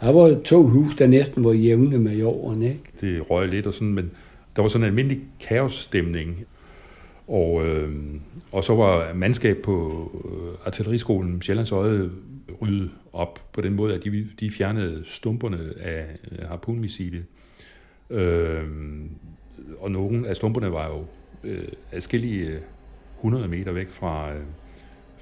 [0.00, 2.82] Der var to hus, der næsten var jævne med jorden, ikke?
[3.00, 4.10] Det røg lidt og sådan, men
[4.56, 6.44] der var sådan en almindelig kaosstemning.
[7.28, 7.90] Og, øh,
[8.52, 12.10] og så var mandskab på øh, artilleriskolen Sjællands Øje
[12.62, 17.24] ryddet op på den måde, at de, de fjernede stumperne af øh, harpunmissilet.
[18.10, 18.64] Øh,
[19.78, 21.04] og nogle af stumperne var jo
[21.44, 22.58] øh, adskillige
[23.18, 24.42] 100 meter væk fra, øh,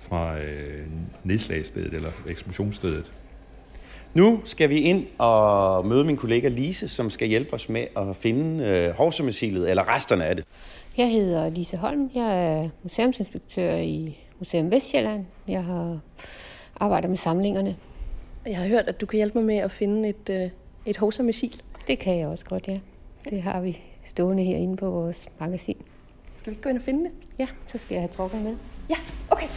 [0.08, 0.86] fra øh,
[1.24, 3.12] nedslagsstedet eller eksplosionsstedet.
[4.14, 8.16] Nu skal vi ind og møde min kollega Lise, som skal hjælpe os med at
[8.16, 10.44] finde øh, hovsemissilet, eller resterne af det.
[10.96, 12.10] Jeg hedder Lise Holm.
[12.14, 15.24] Jeg er museumsinspektør i Museum Vestjylland.
[15.48, 15.98] Jeg har
[16.76, 17.76] arbejdet med samlingerne.
[18.46, 20.50] Jeg har hørt, at du kan hjælpe mig med at finde et, øh,
[20.86, 21.62] et hovsa-missil.
[21.88, 22.78] Det kan jeg også godt, ja.
[23.30, 25.76] Det har vi stående herinde på vores magasin.
[26.36, 27.10] Skal vi ikke gå ind og finde det?
[27.38, 28.54] Ja, så skal jeg have trukken med.
[28.88, 28.96] Ja,
[29.30, 29.48] okay.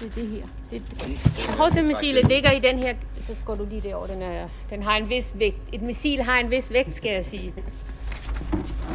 [0.00, 0.46] Det er det her.
[0.70, 1.18] Det, det.
[1.58, 2.94] Hovsemissilet ligger i den her...
[3.26, 4.06] Så går du lige derover.
[4.06, 5.56] Den, er, den har en vis vægt.
[5.72, 7.54] Et missil har en vis vægt, skal jeg sige.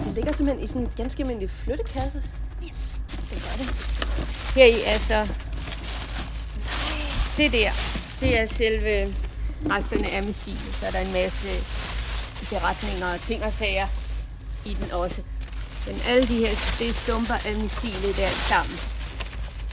[0.06, 2.22] Det ligger simpelthen i sådan en ganske almindelig flyttekasse.
[3.30, 3.68] Det gør det.
[4.56, 5.28] Her i er så...
[7.38, 7.72] Det der,
[8.20, 9.16] det er selve
[9.70, 10.76] resterne af missilet.
[10.80, 11.48] Så er der en masse
[12.50, 13.88] beretninger og ting og sager
[14.66, 15.22] i den også.
[15.88, 16.50] Men alle de her,
[16.80, 18.80] det er stumper af missilet der sammen.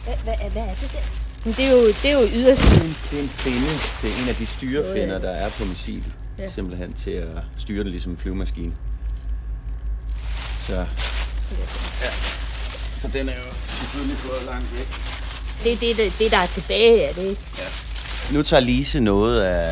[0.04, 1.04] Hvad, hvad, er- hvad er det der?
[1.44, 2.96] Men det er jo, det er jo ydersiden.
[3.10, 6.12] Det er en finde til en af de styrefinder, der er på missilet.
[6.38, 6.42] Ja.
[6.42, 6.50] Ja.
[6.50, 7.28] Simpelthen til at
[7.58, 8.72] styre den ligesom en flyvemaskine.
[10.66, 12.10] Så, ja.
[12.96, 14.88] så den er jo selvfølgelig gået langt væk.
[15.64, 17.42] Det er det, det, det der er tilbage af det, ikke?
[18.34, 19.68] Nu tager Lise noget af,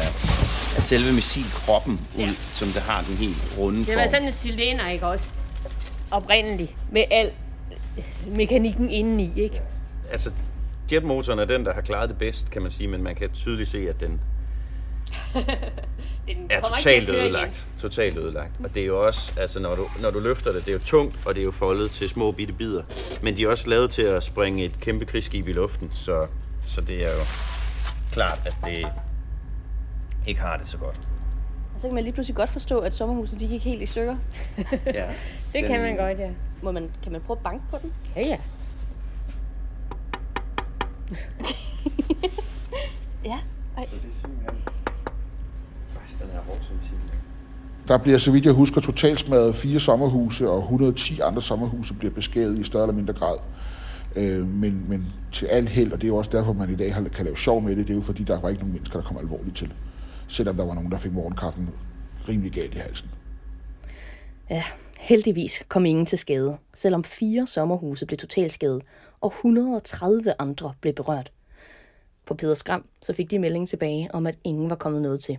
[0.76, 2.30] af selve missilkroppen ud, ja.
[2.54, 4.10] som det har den helt runde Det var form.
[4.10, 5.30] sådan en cylinder, ikke også?
[6.10, 6.72] Oprindeligt.
[6.92, 7.30] Med al
[8.26, 9.60] mekanikken indeni, ikke?
[10.10, 10.30] Altså,
[10.92, 13.70] jetmotoren er den, der har klaret det bedst, kan man sige, men man kan tydeligt
[13.70, 14.20] se, at den,
[16.50, 17.66] er totalt ødelagt.
[17.80, 18.52] Totalt ødelagt.
[18.64, 20.84] Og det er jo også, altså når du, når du løfter det, det er jo
[20.84, 22.82] tungt, og det er jo foldet til små bitte bidder.
[23.22, 26.26] Men de er også lavet til at springe et kæmpe krigsskib i luften, så,
[26.66, 27.22] så det er jo
[28.10, 28.86] klart, at det
[30.26, 31.00] ikke har det så godt.
[31.74, 34.16] Og så kan man lige pludselig godt forstå, at sommerhuset de gik helt i stykker.
[34.58, 34.62] Ja,
[35.52, 36.30] det den- kan man godt, ja.
[36.62, 37.92] Må man, kan man prøve at banke på den?
[38.16, 38.36] Ja, ja.
[43.24, 43.38] ja.
[43.76, 43.84] Ej.
[43.84, 44.58] Det er simpelthen...
[45.94, 46.96] Faktisk, den er hård, som siger.
[47.88, 52.14] Der bliver, så vidt jeg husker, totalt smadret fire sommerhuse, og 110 andre sommerhuse bliver
[52.14, 53.36] beskadiget i større eller mindre grad.
[54.16, 56.92] Øh, men, men til alt held, og det er jo også derfor, man i dag
[57.12, 59.06] kan lave sjov med det, det er jo fordi, der var ikke nogen mennesker, der
[59.06, 59.72] kom alvorligt til.
[60.28, 61.68] Selvom der var nogen, der fik morgenkaffen
[62.28, 63.10] rimelig galt i halsen.
[64.50, 64.62] Ja,
[64.98, 68.82] heldigvis kom ingen til skade, selvom fire sommerhuse blev totalt skadet,
[69.20, 71.32] og 130 andre blev berørt.
[72.26, 75.38] På Peder Skram så fik de melding tilbage om, at ingen var kommet noget til.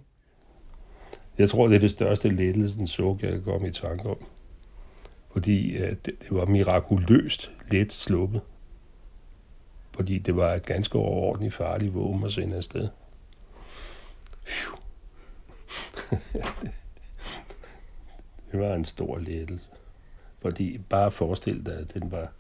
[1.38, 4.18] Jeg tror, det er det største lettelsens suk, jeg kan komme i tanke om.
[5.32, 8.42] Fordi øh, det, det var mirakuløst let sluppet.
[9.98, 12.88] Fordi det var et ganske overordentligt farligt våben at sende afsted.
[18.52, 19.66] Det var en stor lettelse.
[20.39, 22.32] Fordi bare forestil dig, at den var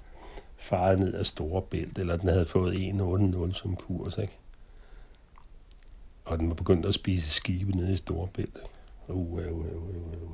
[0.55, 4.37] faret ned af store bælt, eller den havde fået 1,8-0 som kurs, ikke?
[6.25, 8.57] Og den var begyndt at spise skibe nede i store bælt.
[9.07, 10.29] Uh uh, uh, uh, uh, uh, uh, uh.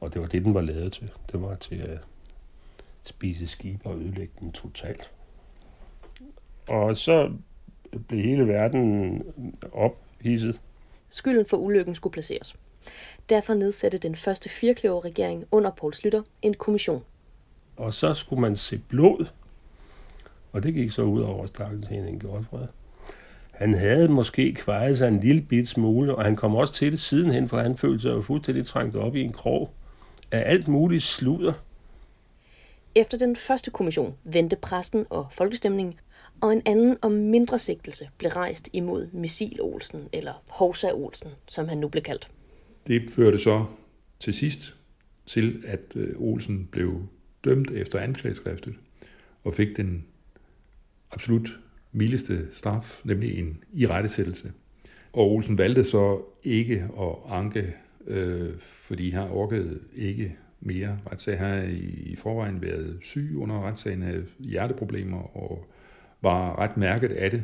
[0.00, 1.10] Og det var det, den var lavet til.
[1.32, 1.98] Det var til at
[3.02, 5.10] spise skibe og ødelægge dem totalt.
[6.68, 7.30] Og så
[8.08, 9.22] blev hele verden
[9.72, 10.60] ophidset.
[11.08, 12.56] Skylden for ulykken skulle placeres.
[13.28, 17.04] Derfor nedsatte den første firkløver-regering under Poul Slytter en kommission.
[17.76, 19.26] Og så skulle man se blod.
[20.52, 22.66] Og det gik så ud over stakkels Henning Godfred.
[23.50, 27.00] Han havde måske kvejet sig en lille bit smule, og han kom også til det
[27.00, 29.70] sidenhen, for han følte sig jo fuldstændig trængt op i en krog
[30.30, 31.52] af alt muligt sludder.
[32.94, 35.94] Efter den første kommission vendte præsten og folkestemningen,
[36.42, 41.68] og en anden og mindre sigtelse blev rejst imod Missil Olsen, eller Hovsa Olsen, som
[41.68, 42.30] han nu blev kaldt.
[42.86, 43.64] Det førte så
[44.20, 44.76] til sidst
[45.26, 47.02] til, at øh, Olsen blev
[47.44, 48.74] dømt efter anklageskriftet
[49.44, 50.06] og fik den
[51.10, 51.58] absolut
[51.92, 54.52] mildeste straf, nemlig en irettesættelse.
[55.12, 57.74] Og Olsen valgte så ikke at anke,
[58.06, 61.38] øh, fordi han orkede ikke mere retssag.
[61.38, 65.66] Han har i, forvejen været syg under retssagen, havde hjerteproblemer og
[66.22, 67.42] var ret mærket af det.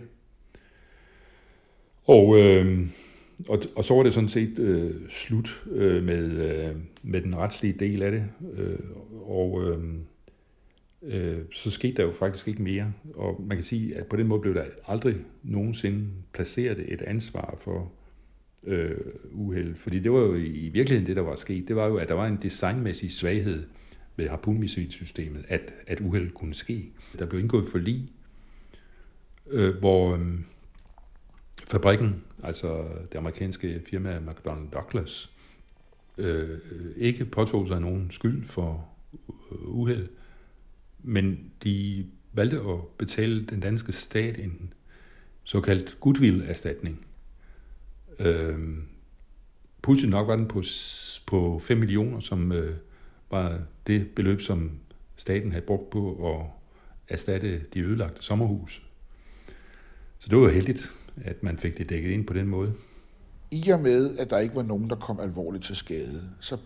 [2.05, 2.87] Og, øh,
[3.49, 7.73] og, og så var det sådan set øh, slut øh, med, øh, med den retslige
[7.73, 8.25] del af det.
[8.55, 8.79] Øh,
[9.13, 9.85] og øh,
[11.03, 12.93] øh, så skete der jo faktisk ikke mere.
[13.15, 17.59] Og man kan sige, at på den måde blev der aldrig nogensinde placeret et ansvar
[17.61, 17.93] for
[18.65, 18.97] øh,
[19.33, 19.75] uheld.
[19.75, 21.69] Fordi det var jo i virkeligheden det, der var sket.
[21.69, 23.65] Det var jo, at der var en designmæssig svaghed
[24.17, 26.93] ved harpunmissilsystemet, at, at uheld kunne ske.
[27.19, 28.13] Der blev indgået forlig
[29.51, 30.39] øh, hvor øh,
[31.67, 35.31] fabrikken, altså det amerikanske firma McDonnell Douglas,
[36.19, 36.59] øh,
[36.97, 38.89] ikke påtog sig nogen skyld for
[39.29, 40.09] øh, uheld,
[40.99, 44.73] men de valgte at betale den danske stat en
[45.45, 47.07] såkaldt goodwill-erstatning.
[48.19, 48.59] Øh,
[49.83, 50.63] Pudsigt nok var den på,
[51.27, 52.77] på 5 millioner, som øh,
[53.31, 54.71] var det beløb, som
[55.17, 56.47] staten havde brugt på at
[57.09, 58.88] erstatte de ødelagte sommerhus.
[60.19, 60.93] Så det var jo heldigt,
[61.25, 62.73] at man fik det dækket ind på den måde.
[63.51, 66.57] I og med, at der ikke var nogen, der kom alvorligt til skade, så,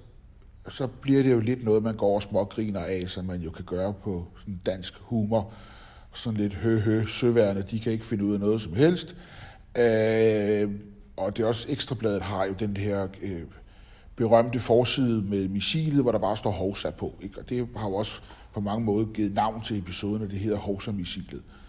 [0.68, 3.64] så bliver det jo lidt noget, man går og smågriner af, som man jo kan
[3.64, 5.52] gøre på sådan dansk humor.
[6.14, 9.16] Sådan lidt hø-hø, søværende, de kan ikke finde ud af noget som helst.
[9.78, 10.70] Øh,
[11.16, 13.42] og det er også, Ekstrabladet har jo den her øh,
[14.16, 17.18] berømte forside med missilet, hvor der bare står Hovsa på.
[17.22, 17.38] Ikke?
[17.38, 18.20] Og det har jo også
[18.54, 21.34] på mange måder givet navn til episoden, og det hedder Hovsa-missilet.
[21.34, 21.61] Øh,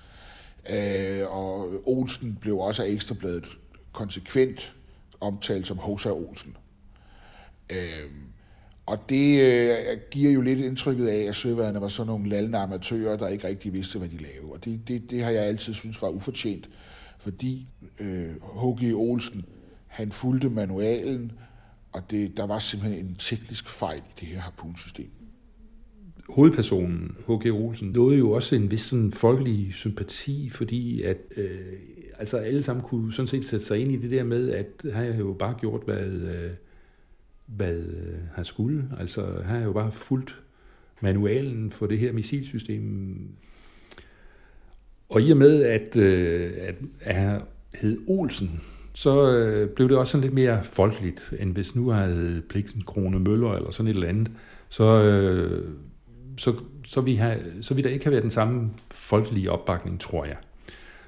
[0.70, 3.46] Øh, og Olsen blev også af Ekstrabladet
[3.92, 4.74] konsekvent
[5.22, 6.58] omtalt som Hosa Olsen.
[7.70, 8.10] Øh,
[8.86, 13.18] og det øh, giver jo lidt indtrykket af, at søværende var sådan nogle lallende amatører,
[13.18, 14.52] der ikke rigtig vidste, hvad de lavede.
[14.52, 16.70] Og det, det, det har jeg altid synes var ufortjent,
[17.20, 17.68] fordi
[18.00, 18.96] øh, H.G.
[18.96, 19.46] Olsen,
[19.88, 21.32] han fulgte manualen,
[21.92, 25.12] og det, der var simpelthen en teknisk fejl i det her harpunsystem.
[26.30, 27.54] Hovedpersonen, H.G.
[27.54, 31.60] Olsen, nåede jo også en vis sådan folkelig sympati, fordi at øh,
[32.20, 35.14] altså alle sammen kunne sådan set sætte sig ind i det der med, at han
[35.14, 36.52] har jo bare gjort, hvad, øh,
[37.46, 38.90] hvad øh, han skulle.
[39.00, 40.42] Altså han har jo bare fulgt
[41.02, 43.16] manualen for det her missilsystem.
[45.10, 47.42] Og i og med, at, øh, at, at han
[47.74, 48.62] hed Olsen,
[48.94, 53.20] så øh, blev det også sådan lidt mere folkeligt, end hvis nu havde Bliksen Krone
[53.20, 54.32] Møller eller sådan et eller andet.
[54.70, 55.70] Så, øh,
[56.38, 56.56] så,
[56.86, 60.38] så, vi har, så vi der ikke have været den samme folkelige opbakning, tror jeg.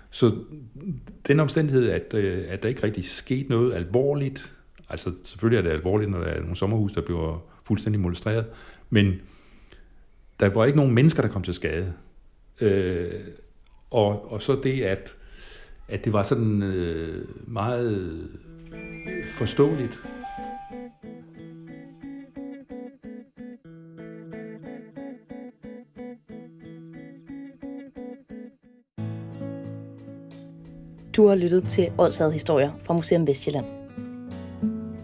[0.10, 0.36] Så
[1.28, 4.54] den omstændighed, at, øh, at der ikke rigtig skete noget alvorligt,
[4.90, 8.46] altså selvfølgelig er det alvorligt, når der er nogle sommerhus, der bliver fuldstændig molestreret,
[8.90, 9.14] men
[10.40, 11.94] der var ikke nogen mennesker, der kom til skade.
[12.62, 13.12] Øh,
[13.92, 15.16] og, og så det, at,
[15.88, 18.28] at det var sådan øh, meget
[19.28, 20.00] forståeligt.
[31.16, 33.66] Du har lyttet til Odsad Historier fra Museum Vestjylland.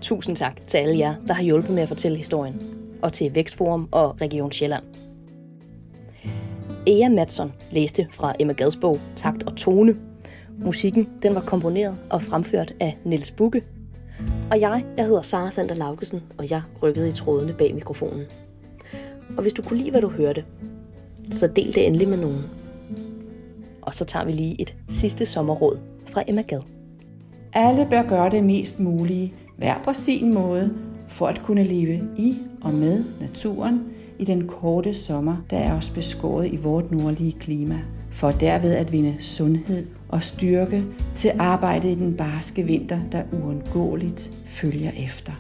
[0.02, 2.62] Tusind tak til alle jer, der har hjulpet med at fortælle historien,
[3.02, 4.84] og til Vækstforum og Region Sjælland.
[6.88, 9.96] Ea Madsen læste fra Emma Gads bog Takt og Tone.
[10.60, 13.64] Musikken den var komponeret og fremført af Niels Bukke.
[14.52, 18.26] Og jeg, jeg hedder Sara Sander Laugesen, og jeg rykkede i trådene bag mikrofonen.
[19.38, 20.46] Og hvis du kunne lide, hvad du hørte,
[21.32, 22.46] så del det endelig med nogen.
[23.82, 26.62] Og så tager vi lige et sidste sommerråd fra Emma Gad.
[27.54, 30.74] Alle bør gøre det mest mulige, hver på sin måde,
[31.10, 33.84] for at kunne leve i og med naturen
[34.20, 37.80] i den korte sommer, der er os beskåret i vort nordlige klima,
[38.12, 40.84] for derved at vinde sundhed og styrke
[41.16, 45.34] til arbejdet i den barske vinter, der uundgåeligt følger efter.